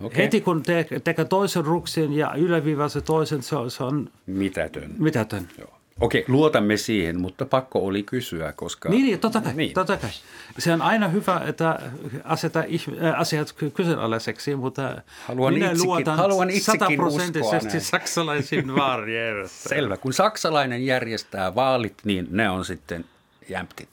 Okay. 0.00 0.16
Heti 0.24 0.40
kun 0.40 0.62
te, 0.62 0.86
tekee 1.04 1.24
toisen 1.24 1.64
ruksin 1.64 2.12
ja 2.12 2.34
yläviivaa 2.34 2.88
se 2.88 3.00
toisen, 3.00 3.42
se 3.42 3.56
on, 3.56 3.70
se 3.70 3.84
on 3.84 4.10
mitätön. 4.26 4.94
mitätön. 4.98 5.48
Joo. 5.58 5.78
Okei, 6.00 6.24
luotamme 6.28 6.76
siihen, 6.76 7.20
mutta 7.20 7.46
pakko 7.46 7.78
oli 7.78 8.02
kysyä, 8.02 8.52
koska... 8.52 8.88
Niin, 8.88 9.06
niin 9.06 9.18
totta 9.18 9.40
kai, 9.40 9.54
niin. 9.54 9.74
totta 9.74 9.96
kai. 9.96 10.10
Se 10.58 10.72
on 10.72 10.82
aina 10.82 11.08
hyvä, 11.08 11.42
että 11.48 11.78
aseta 12.24 12.58
äh, 12.58 13.20
asiat 13.20 13.54
kyseenalaiseksi, 13.74 14.56
mutta 14.56 15.02
haluan 15.26 15.54
minä 15.54 15.66
itsekin, 15.66 15.88
luotan 15.88 16.16
haluan 16.16 16.48
sataprosenttisesti 16.60 17.80
saksalaisiin 17.80 18.74
vaalijärjestelmään. 18.76 19.68
Selvä. 19.68 19.96
Kun 19.96 20.12
saksalainen 20.12 20.86
järjestää 20.86 21.54
vaalit, 21.54 21.94
niin 22.04 22.26
ne 22.30 22.50
on 22.50 22.64
sitten 22.64 23.04
jämptit. 23.48 23.88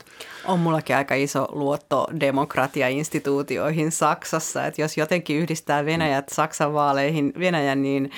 On 0.46 0.60
mullakin 0.60 0.96
aika 0.96 1.16
iso 1.16 1.48
luotto 1.52 2.08
demokratia-instituutioihin 2.20 3.92
Saksassa, 3.92 4.66
että 4.66 4.82
jos 4.82 4.98
jotenkin 4.98 5.38
yhdistää 5.38 5.86
Venäjät 5.86 6.30
Saksan 6.30 6.74
vaaleihin, 6.74 7.34
Venäjän, 7.40 7.82
niin 7.82 8.12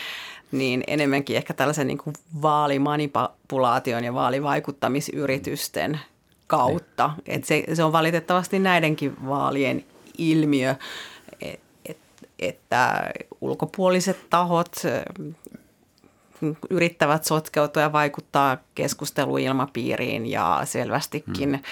niin 0.52 0.84
enemmänkin 0.88 1.38
ehkä 1.38 1.54
tällaisen 1.54 1.88
niin 1.88 1.98
kuin 1.98 2.16
vaalimanipulaation 2.42 4.04
ja 4.04 4.14
vaalivaikuttamisyritysten 4.14 6.00
kautta. 6.48 7.08
Niin. 7.08 7.36
Et 7.38 7.46
se, 7.46 7.64
se 7.74 7.84
on 7.84 7.92
valitettavasti 7.92 8.60
näidenkin 8.60 9.28
vaalien 9.28 9.86
ilmiö, 10.18 10.76
et, 11.42 11.60
et, 11.86 11.98
että 12.40 13.12
ulkopuoliset 13.42 14.30
tahot 14.30 14.76
yrittävät 16.70 17.24
sotkeutua 17.24 17.82
ja 17.82 17.92
vaikuttaa 17.92 18.58
keskusteluilmapiiriin 18.76 20.26
ja 20.26 20.62
selvästikin 20.64 21.50
hmm. 21.50 21.64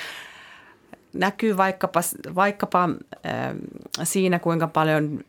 näkyy 1.14 1.58
vaikkapa, 1.58 2.00
vaikkapa 2.36 2.84
äh, 2.84 3.56
siinä, 4.04 4.40
kuinka 4.40 4.68
paljon 4.68 5.20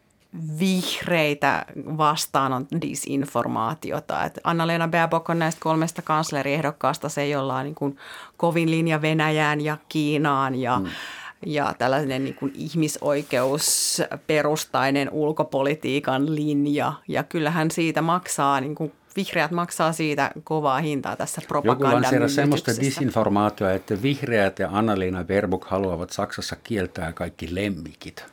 vihreitä 0.58 1.66
vastaan 1.76 2.52
on 2.52 2.66
disinformaatiota. 2.82 4.24
Et 4.24 4.38
Anna-Leena 4.44 4.88
Baerbock 4.88 5.30
on 5.30 5.38
näistä 5.38 5.60
kolmesta 5.60 6.02
kansleriehdokkaasta 6.02 7.08
se, 7.08 7.28
jolla 7.28 7.56
on 7.56 7.64
niin 7.64 7.74
kuin 7.74 7.96
kovin 8.36 8.70
linja 8.70 9.02
Venäjään 9.02 9.60
ja 9.60 9.76
Kiinaan 9.88 10.54
ja, 10.54 10.78
mm. 10.78 10.86
ja 11.46 11.74
tällainen 11.78 12.24
niin 12.24 12.34
kuin 12.34 12.52
ihmisoikeusperustainen 12.54 15.10
ulkopolitiikan 15.10 16.34
linja. 16.34 16.92
Ja 17.08 17.22
kyllähän 17.22 17.70
siitä 17.70 18.02
maksaa 18.02 18.60
niin 18.60 18.74
kuin 18.74 18.92
vihreät 19.16 19.50
maksaa 19.50 19.92
siitä 19.92 20.30
kovaa 20.44 20.78
hintaa 20.78 21.16
tässä 21.16 21.40
propagandan 21.48 22.14
Joku 22.14 22.28
semmoista 22.28 22.72
disinformaatiota, 22.80 23.72
että 23.72 24.02
vihreät 24.02 24.58
ja 24.58 24.68
Anna-Leena 24.72 25.24
Baerbock 25.24 25.64
haluavat 25.64 26.10
Saksassa 26.10 26.56
kieltää 26.56 27.12
kaikki 27.12 27.54
lemmikit. 27.54 28.24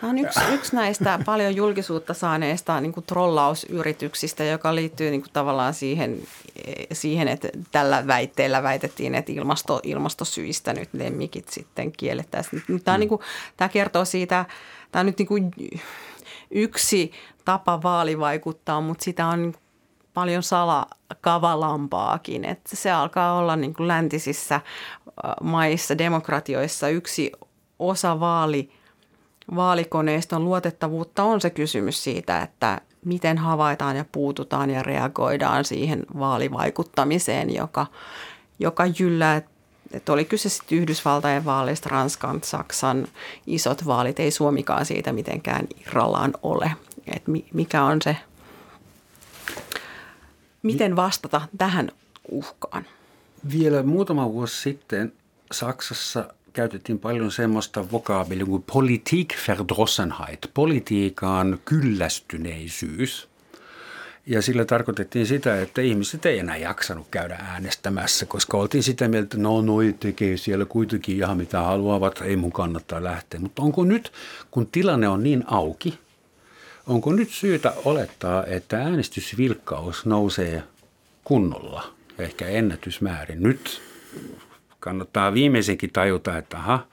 Tämä 0.00 0.10
on 0.10 0.18
yksi, 0.18 0.40
yksi 0.52 0.76
näistä 0.76 1.18
paljon 1.24 1.56
julkisuutta 1.56 2.14
saaneista 2.14 2.80
niin 2.80 2.92
kuin 2.92 3.06
trollausyrityksistä, 3.06 4.44
joka 4.44 4.74
liittyy 4.74 5.10
niin 5.10 5.20
kuin 5.20 5.32
tavallaan 5.32 5.74
siihen, 5.74 6.22
siihen, 6.92 7.28
että 7.28 7.48
tällä 7.72 8.06
väitteellä 8.06 8.62
väitettiin, 8.62 9.14
että 9.14 9.32
ilmasto, 9.32 9.80
ilmastosyistä 9.82 10.72
nyt 10.72 10.88
lemmikit 10.92 11.48
sitten 11.48 11.92
kiellettäisiin. 11.92 12.62
Tämä, 12.84 12.96
mm. 12.96 13.00
niin 13.00 13.08
kuin, 13.08 13.20
tämä 13.56 13.68
kertoo 13.68 14.04
siitä, 14.04 14.44
tämä 14.92 15.00
on 15.00 15.06
nyt 15.06 15.18
niin 15.18 15.28
kuin 15.28 15.50
yksi 16.50 17.12
tapa 17.44 17.82
vaali 17.82 18.18
vaikuttaa, 18.18 18.80
mutta 18.80 19.04
sitä 19.04 19.26
on 19.26 19.54
paljon 20.16 20.42
salakavalampaakin. 20.42 22.44
Että 22.44 22.76
se 22.76 22.90
alkaa 22.90 23.38
olla 23.38 23.56
niin 23.56 23.74
kuin 23.74 23.88
läntisissä 23.88 24.60
maissa, 25.42 25.98
demokratioissa 25.98 26.88
yksi 26.88 27.32
osa 27.78 28.20
vaali 28.20 28.72
vaalikoneiston 29.56 30.44
luotettavuutta 30.44 31.22
on 31.22 31.40
se 31.40 31.50
kysymys 31.50 32.04
siitä, 32.04 32.42
että 32.42 32.80
miten 33.04 33.38
havaitaan 33.38 33.96
ja 33.96 34.04
puututaan 34.12 34.70
ja 34.70 34.82
reagoidaan 34.82 35.64
siihen 35.64 36.02
vaalivaikuttamiseen, 36.18 37.54
joka, 37.54 37.86
joka 38.58 38.84
jyllää, 38.98 39.42
että 39.92 40.12
oli 40.12 40.24
kyse 40.24 40.48
sitten 40.48 40.78
Yhdysvaltain 40.78 41.44
vaaleista, 41.44 41.88
Ranskan, 41.88 42.40
Saksan 42.44 43.08
isot 43.46 43.86
vaalit, 43.86 44.20
ei 44.20 44.30
Suomikaan 44.30 44.86
siitä 44.86 45.12
mitenkään 45.12 45.66
irrallaan 45.80 46.32
ole. 46.42 46.72
että 47.06 47.30
mikä 47.54 47.84
on 47.84 48.02
se, 48.02 48.16
miten 50.66 50.96
vastata 50.96 51.40
tähän 51.58 51.90
uhkaan? 52.30 52.84
Vielä 53.52 53.82
muutama 53.82 54.32
vuosi 54.32 54.62
sitten 54.62 55.12
Saksassa 55.52 56.34
käytettiin 56.52 56.98
paljon 56.98 57.32
semmoista 57.32 57.92
vokaabelia 57.92 58.46
kuin 58.46 58.64
politikverdrossenheit, 58.72 60.50
politiikan 60.54 61.58
kyllästyneisyys. 61.64 63.28
Ja 64.26 64.42
sillä 64.42 64.64
tarkoitettiin 64.64 65.26
sitä, 65.26 65.60
että 65.60 65.82
ihmiset 65.82 66.26
ei 66.26 66.38
enää 66.38 66.56
jaksanut 66.56 67.06
käydä 67.10 67.34
äänestämässä, 67.34 68.26
koska 68.26 68.56
oltiin 68.56 68.82
sitä 68.82 69.08
mieltä, 69.08 69.24
että 69.24 69.38
no 69.38 69.62
noi 69.62 69.94
tekee 70.00 70.36
siellä 70.36 70.64
kuitenkin 70.64 71.16
ihan 71.16 71.36
mitä 71.36 71.60
haluavat, 71.62 72.20
ei 72.20 72.36
mun 72.36 72.52
kannattaa 72.52 73.04
lähteä. 73.04 73.40
Mutta 73.40 73.62
onko 73.62 73.84
nyt, 73.84 74.12
kun 74.50 74.66
tilanne 74.66 75.08
on 75.08 75.22
niin 75.22 75.44
auki, 75.46 75.98
onko 76.86 77.12
nyt 77.12 77.30
syytä 77.30 77.72
olettaa, 77.84 78.44
että 78.46 78.78
äänestysvilkkaus 78.78 80.06
nousee 80.06 80.62
kunnolla, 81.24 81.94
ehkä 82.18 82.46
ennätysmäärin? 82.46 83.42
Nyt 83.42 83.82
kannattaa 84.80 85.34
viimeisenkin 85.34 85.90
tajuta, 85.92 86.38
että 86.38 86.56
aha, 86.56 86.86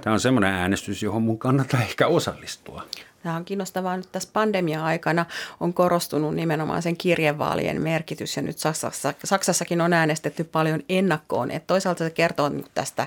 tämä 0.00 0.14
on 0.14 0.20
semmoinen 0.20 0.52
äänestys, 0.52 1.02
johon 1.02 1.22
mun 1.22 1.38
kannattaa 1.38 1.80
ehkä 1.80 2.06
osallistua. 2.06 2.86
Tämä 3.22 3.36
on 3.36 3.44
kiinnostavaa 3.44 3.96
nyt 3.96 4.12
tässä 4.12 4.28
pandemia-aikana 4.32 5.26
on 5.60 5.74
korostunut 5.74 6.34
nimenomaan 6.34 6.82
sen 6.82 6.96
kirjevaalien 6.96 7.82
merkitys 7.82 8.36
ja 8.36 8.42
nyt 8.42 8.58
Saksassa, 8.58 9.14
Saksassakin 9.24 9.80
on 9.80 9.92
äänestetty 9.92 10.44
paljon 10.44 10.80
ennakkoon. 10.88 11.50
Että 11.50 11.66
toisaalta 11.66 12.04
se 12.04 12.10
kertoo 12.10 12.50
tästä 12.74 13.06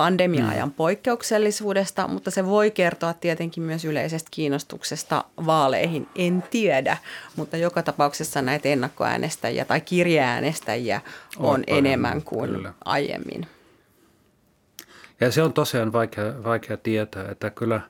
pandemia-ajan 0.00 0.70
poikkeuksellisuudesta, 0.70 2.08
mutta 2.08 2.30
se 2.30 2.46
voi 2.46 2.70
kertoa 2.70 3.14
tietenkin 3.14 3.62
myös 3.62 3.84
yleisestä 3.84 4.28
kiinnostuksesta 4.30 5.24
vaaleihin. 5.46 6.08
En 6.16 6.44
tiedä, 6.50 6.96
mutta 7.36 7.56
joka 7.56 7.82
tapauksessa 7.82 8.42
näitä 8.42 8.68
ennakkoäänestäjiä 8.68 9.64
tai 9.64 9.80
kirjeäänestäjiä 9.80 11.00
on, 11.38 11.46
on 11.50 11.64
enemmän 11.66 12.22
kuin 12.22 12.50
kyllä. 12.50 12.72
aiemmin. 12.84 13.46
Ja 15.20 15.32
se 15.32 15.42
on 15.42 15.52
tosiaan 15.52 15.92
vaikea, 15.92 16.44
vaikea 16.44 16.76
tietää, 16.76 17.30
että 17.30 17.50
kyllä 17.50 17.80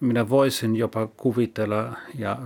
minä 0.00 0.28
voisin 0.28 0.76
jopa 0.76 1.06
kuvitella 1.06 1.92
ja 2.18 2.38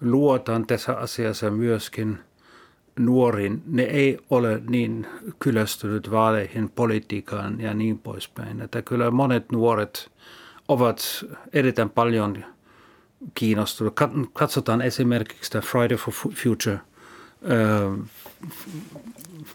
luotan 0.00 0.66
tässä 0.66 0.92
asiassa 0.96 1.50
myöskin– 1.50 2.18
nuoriin, 2.98 3.62
ne 3.66 3.82
ei 3.82 4.18
ole 4.30 4.62
niin 4.70 5.06
kyllästynyt 5.38 6.10
vaaleihin, 6.10 6.70
politiikkaan 6.70 7.60
ja 7.60 7.74
niin 7.74 7.98
poispäin. 7.98 8.60
Että 8.60 8.82
kyllä 8.82 9.10
monet 9.10 9.52
nuoret 9.52 10.10
ovat 10.68 11.24
erittäin 11.52 11.90
paljon 11.90 12.44
kiinnostuneet. 13.34 13.94
Katsotaan 14.32 14.82
esimerkiksi 14.82 15.50
tämä 15.50 15.62
Friday 15.62 15.96
for 15.96 16.14
Future, 16.14 16.80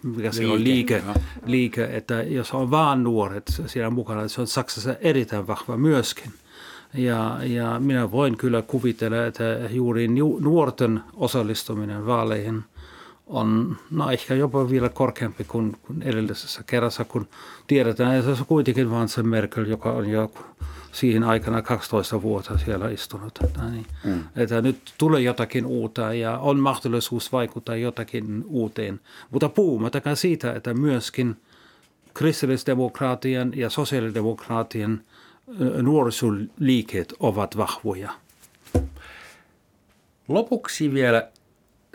mikä 0.04 0.32
se 0.32 0.48
on 0.48 0.64
liike, 0.64 1.04
liike, 1.46 1.84
että 1.84 2.24
jos 2.24 2.52
on 2.52 2.72
vaan 2.72 3.04
nuoret 3.04 3.62
siellä 3.66 3.90
mukana, 3.90 4.28
se 4.28 4.42
on 4.42 4.48
Saksassa 4.48 4.96
erittäin 5.02 5.48
vahva 5.48 5.78
myöskin. 5.78 6.32
Ja, 6.94 7.38
ja 7.44 7.80
minä 7.80 8.12
voin 8.12 8.38
kyllä 8.38 8.62
kuvitella, 8.62 9.26
että 9.26 9.44
juuri 9.70 10.08
nuorten 10.40 11.02
osallistuminen 11.14 12.06
vaaleihin 12.06 12.64
on 13.32 13.78
no 13.92 14.12
ehkä 14.12 14.34
jopa 14.34 14.70
vielä 14.70 14.90
korkeampi 14.90 15.44
kuin, 15.44 15.78
kuin 15.88 16.02
edellisessä 16.02 16.64
kerrassa, 16.64 17.06
kun 17.06 17.28
tiedetään, 17.68 18.16
että 18.16 18.36
se 18.36 18.42
on 18.42 18.48
kuitenkin 18.48 18.92
vain 18.92 19.10
se 19.10 19.24
Merkel, 19.24 19.66
joka 19.66 19.92
on 19.92 20.10
jo 20.10 20.32
siihen 20.92 21.24
aikana 21.24 21.62
12 21.62 22.22
vuotta 22.22 22.58
siellä 22.58 22.90
istunut. 22.90 23.40
Että, 23.44 23.64
niin, 23.64 23.86
mm. 24.04 24.24
että 24.36 24.62
nyt 24.62 24.94
tulee 24.98 25.22
jotakin 25.22 25.66
uutta 25.66 26.14
ja 26.14 26.38
on 26.38 26.60
mahdollisuus 26.60 27.32
vaikuttaa 27.32 27.76
jotakin 27.76 28.44
uuteen. 28.48 29.00
Mutta 29.32 29.50
puhumattakaan 29.50 30.18
siitä, 30.18 30.54
että 30.54 30.74
myöskin 30.74 31.36
kristillisdemokraatien 32.14 33.54
ja 33.56 33.70
sosiaalidemokraatien 33.70 35.04
nuorisoliikkeet 35.82 37.14
ovat 37.20 37.58
vahvoja. 37.58 38.12
Lopuksi 40.28 40.94
vielä 40.94 41.30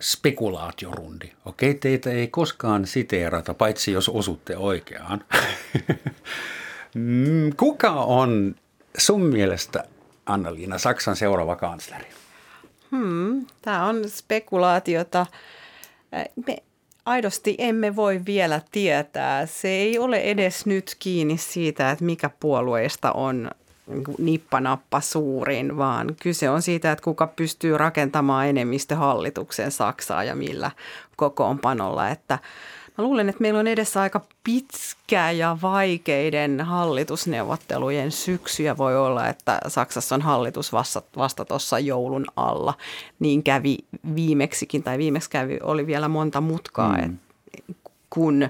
spekulaatiorundi. 0.00 1.32
Okei, 1.44 1.74
teitä 1.74 2.10
ei 2.10 2.28
koskaan 2.28 2.86
siteerata, 2.86 3.54
paitsi 3.54 3.92
jos 3.92 4.08
osutte 4.08 4.56
oikeaan. 4.56 5.24
Mm, 6.94 7.52
kuka 7.56 7.90
on 7.90 8.54
sun 8.98 9.20
mielestä, 9.22 9.84
Anna-Liina, 10.26 10.78
Saksan 10.78 11.16
seuraava 11.16 11.56
kansleri? 11.56 12.06
Hmm, 12.90 13.46
Tämä 13.62 13.86
on 13.86 14.08
spekulaatiota. 14.08 15.26
Me 16.46 16.56
aidosti 17.06 17.54
emme 17.58 17.96
voi 17.96 18.20
vielä 18.26 18.60
tietää. 18.72 19.46
Se 19.46 19.68
ei 19.68 19.98
ole 19.98 20.16
edes 20.16 20.66
nyt 20.66 20.96
kiinni 20.98 21.38
siitä, 21.38 21.90
että 21.90 22.04
mikä 22.04 22.30
puolueista 22.40 23.12
on 23.12 23.50
nippanappa 24.18 25.00
suurin, 25.00 25.76
vaan 25.76 26.16
kyse 26.22 26.50
on 26.50 26.62
siitä, 26.62 26.92
että 26.92 27.04
kuka 27.04 27.26
pystyy 27.26 27.78
rakentamaan 27.78 28.46
enemmistöhallituksen 28.46 29.70
Saksaa 29.70 30.24
ja 30.24 30.34
millä 30.34 30.70
kokoonpanolla. 31.16 32.08
Että 32.08 32.38
mä 32.98 33.04
luulen, 33.04 33.28
että 33.28 33.42
meillä 33.42 33.60
on 33.60 33.66
edessä 33.66 34.00
aika 34.00 34.20
pitkä 34.44 35.30
ja 35.30 35.58
vaikeiden 35.62 36.60
hallitusneuvottelujen 36.60 38.12
syksyjä. 38.12 38.76
Voi 38.76 38.96
olla, 38.96 39.28
että 39.28 39.60
Saksassa 39.68 40.14
on 40.14 40.22
hallitus 40.22 40.72
vasta, 40.72 41.02
vasta 41.16 41.44
tuossa 41.44 41.78
joulun 41.78 42.24
alla. 42.36 42.74
Niin 43.18 43.42
kävi 43.42 43.78
viimeksikin, 44.14 44.82
tai 44.82 44.98
viimeksi 44.98 45.30
kävi, 45.30 45.58
oli 45.62 45.86
vielä 45.86 46.08
monta 46.08 46.40
mutkaa, 46.40 46.96
mm. 46.96 47.18
kun 48.10 48.48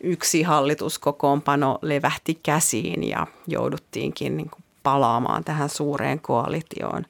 yksi 0.00 0.42
hallituskokoonpano 0.42 1.78
levähti 1.82 2.40
käsiin 2.42 3.08
ja 3.08 3.26
jouduttiinkin 3.46 4.36
niin 4.36 4.50
kuin 4.50 4.64
palaamaan 4.88 5.44
tähän 5.44 5.68
suureen 5.68 6.20
koalitioon. 6.20 7.04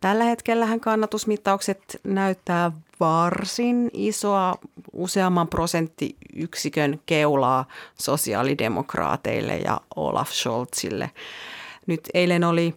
Tällä 0.00 0.24
hetkellähän 0.24 0.80
kannatusmittaukset 0.80 2.00
näyttää 2.04 2.72
varsin 3.00 3.90
isoa 3.92 4.54
useamman 4.92 5.48
prosenttiyksikön 5.48 7.00
keulaa 7.06 7.64
sosiaalidemokraateille 7.94 9.56
ja 9.56 9.80
Olaf 9.96 10.30
Scholzille. 10.30 11.10
Nyt 11.86 12.00
eilen 12.14 12.44
oli 12.44 12.74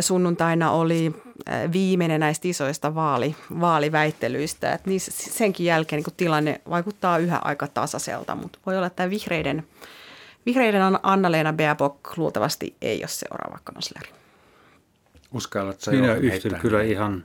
sunnuntaina 0.00 0.70
oli 0.70 1.12
äh, 1.50 1.72
viimeinen 1.72 2.20
näistä 2.20 2.48
isoista 2.48 2.94
vaali, 2.94 3.36
vaaliväittelyistä. 3.60 4.72
Että 4.72 4.90
niissä, 4.90 5.12
senkin 5.32 5.66
jälkeen 5.66 6.02
niin 6.02 6.16
tilanne 6.16 6.60
vaikuttaa 6.70 7.18
yhä 7.18 7.40
aika 7.44 7.66
tasaiselta, 7.66 8.34
mutta 8.34 8.58
voi 8.66 8.76
olla, 8.76 8.86
että 8.86 9.10
vihreiden– 9.10 9.66
Vihreiden 10.46 10.82
Anna-Leena 11.02 11.52
Baerbock 11.52 12.16
luultavasti 12.16 12.76
ei 12.82 12.98
ole 12.98 13.08
seuraava 13.08 13.58
kansleri. 13.64 14.10
Uskallatko 15.32 15.90
Minä 15.90 16.14
yhtyn 16.14 16.58
kyllä 16.60 16.82
ihan 16.82 17.24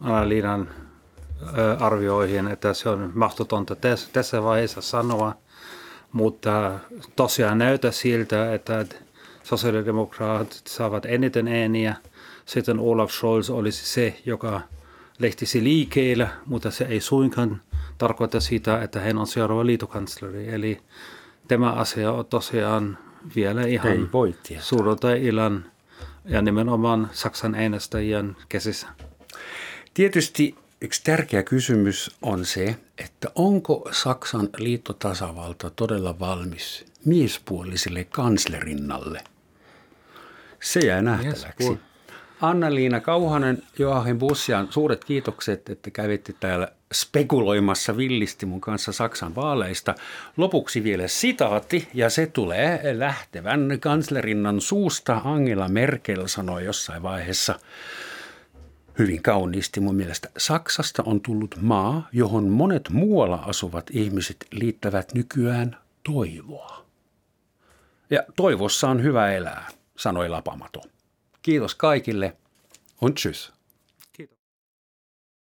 Anna-Liinan 0.00 0.68
arvioihin, 1.80 2.48
että 2.48 2.74
se 2.74 2.88
on 2.88 3.12
mahdotonta 3.14 3.76
tässä 4.12 4.42
vaiheessa 4.42 4.80
sanoa, 4.80 5.34
mutta 6.12 6.78
tosiaan 7.16 7.58
näyttää 7.58 7.90
siltä, 7.90 8.54
että 8.54 8.86
sosiaalidemokraatit 9.42 10.66
saavat 10.66 11.06
eniten 11.06 11.48
ääniä. 11.48 11.96
Sitten 12.46 12.78
Olaf 12.78 13.10
Scholz 13.10 13.50
olisi 13.50 13.86
se, 13.86 14.20
joka 14.26 14.60
lehtisi 15.18 15.64
liikkeelle, 15.64 16.28
mutta 16.46 16.70
se 16.70 16.84
ei 16.84 17.00
suinkaan 17.00 17.62
tarkoita 17.98 18.40
sitä, 18.40 18.82
että 18.82 19.00
hän 19.00 19.18
on 19.18 19.26
seuraava 19.26 19.66
liitokansleri. 19.66 20.54
Eli 20.54 20.82
tämä 21.50 21.72
asia 21.72 22.12
on 22.12 22.26
tosiaan 22.26 22.98
vielä 23.36 23.66
ihan 23.66 23.92
Ei 23.92 24.06
voi 24.12 24.34
sunnuntai-illan 24.60 25.64
ja 26.24 26.42
nimenomaan 26.42 27.10
Saksan 27.12 27.54
äänestäjien 27.54 28.36
käsissä. 28.48 28.86
Tietysti 29.94 30.54
yksi 30.80 31.04
tärkeä 31.04 31.42
kysymys 31.42 32.16
on 32.22 32.44
se, 32.44 32.76
että 32.98 33.28
onko 33.34 33.88
Saksan 33.90 34.48
liittotasavalta 34.58 35.70
todella 35.70 36.18
valmis 36.18 36.86
miespuoliselle 37.04 38.04
kanslerinnalle? 38.04 39.24
Se 40.62 40.80
jää 40.80 41.02
nähtäväksi. 41.02 41.78
Anna-Liina 42.40 43.00
Kauhanen, 43.00 43.62
Joachim 43.78 44.18
Bussian, 44.18 44.68
suuret 44.70 45.04
kiitokset, 45.04 45.70
että 45.70 45.90
kävitte 45.90 46.32
täällä 46.40 46.72
spekuloimassa 46.94 47.96
villisti 47.96 48.46
mun 48.46 48.60
kanssa 48.60 48.92
Saksan 48.92 49.34
vaaleista. 49.34 49.94
Lopuksi 50.36 50.84
vielä 50.84 51.08
sitaatti, 51.08 51.88
ja 51.94 52.10
se 52.10 52.26
tulee 52.26 52.80
lähtevän 52.98 53.78
kanslerinnan 53.80 54.60
suusta. 54.60 55.20
Angela 55.24 55.68
Merkel 55.68 56.26
sanoi 56.26 56.64
jossain 56.64 57.02
vaiheessa 57.02 57.58
hyvin 58.98 59.22
kauniisti 59.22 59.80
mun 59.80 59.94
mielestä. 59.94 60.28
Saksasta 60.38 61.02
on 61.06 61.20
tullut 61.20 61.56
maa, 61.60 62.08
johon 62.12 62.48
monet 62.48 62.88
muualla 62.90 63.36
asuvat 63.36 63.86
ihmiset 63.90 64.36
liittävät 64.52 65.14
nykyään 65.14 65.76
toivoa. 66.02 66.84
Ja 68.10 68.24
toivossa 68.36 68.88
on 68.88 69.02
hyvä 69.02 69.32
elää, 69.32 69.68
sanoi 69.96 70.28
Lapamato. 70.28 70.82
Kiitos 71.42 71.74
kaikille 71.74 72.36
und 73.00 73.18
tschüss. 73.18 73.59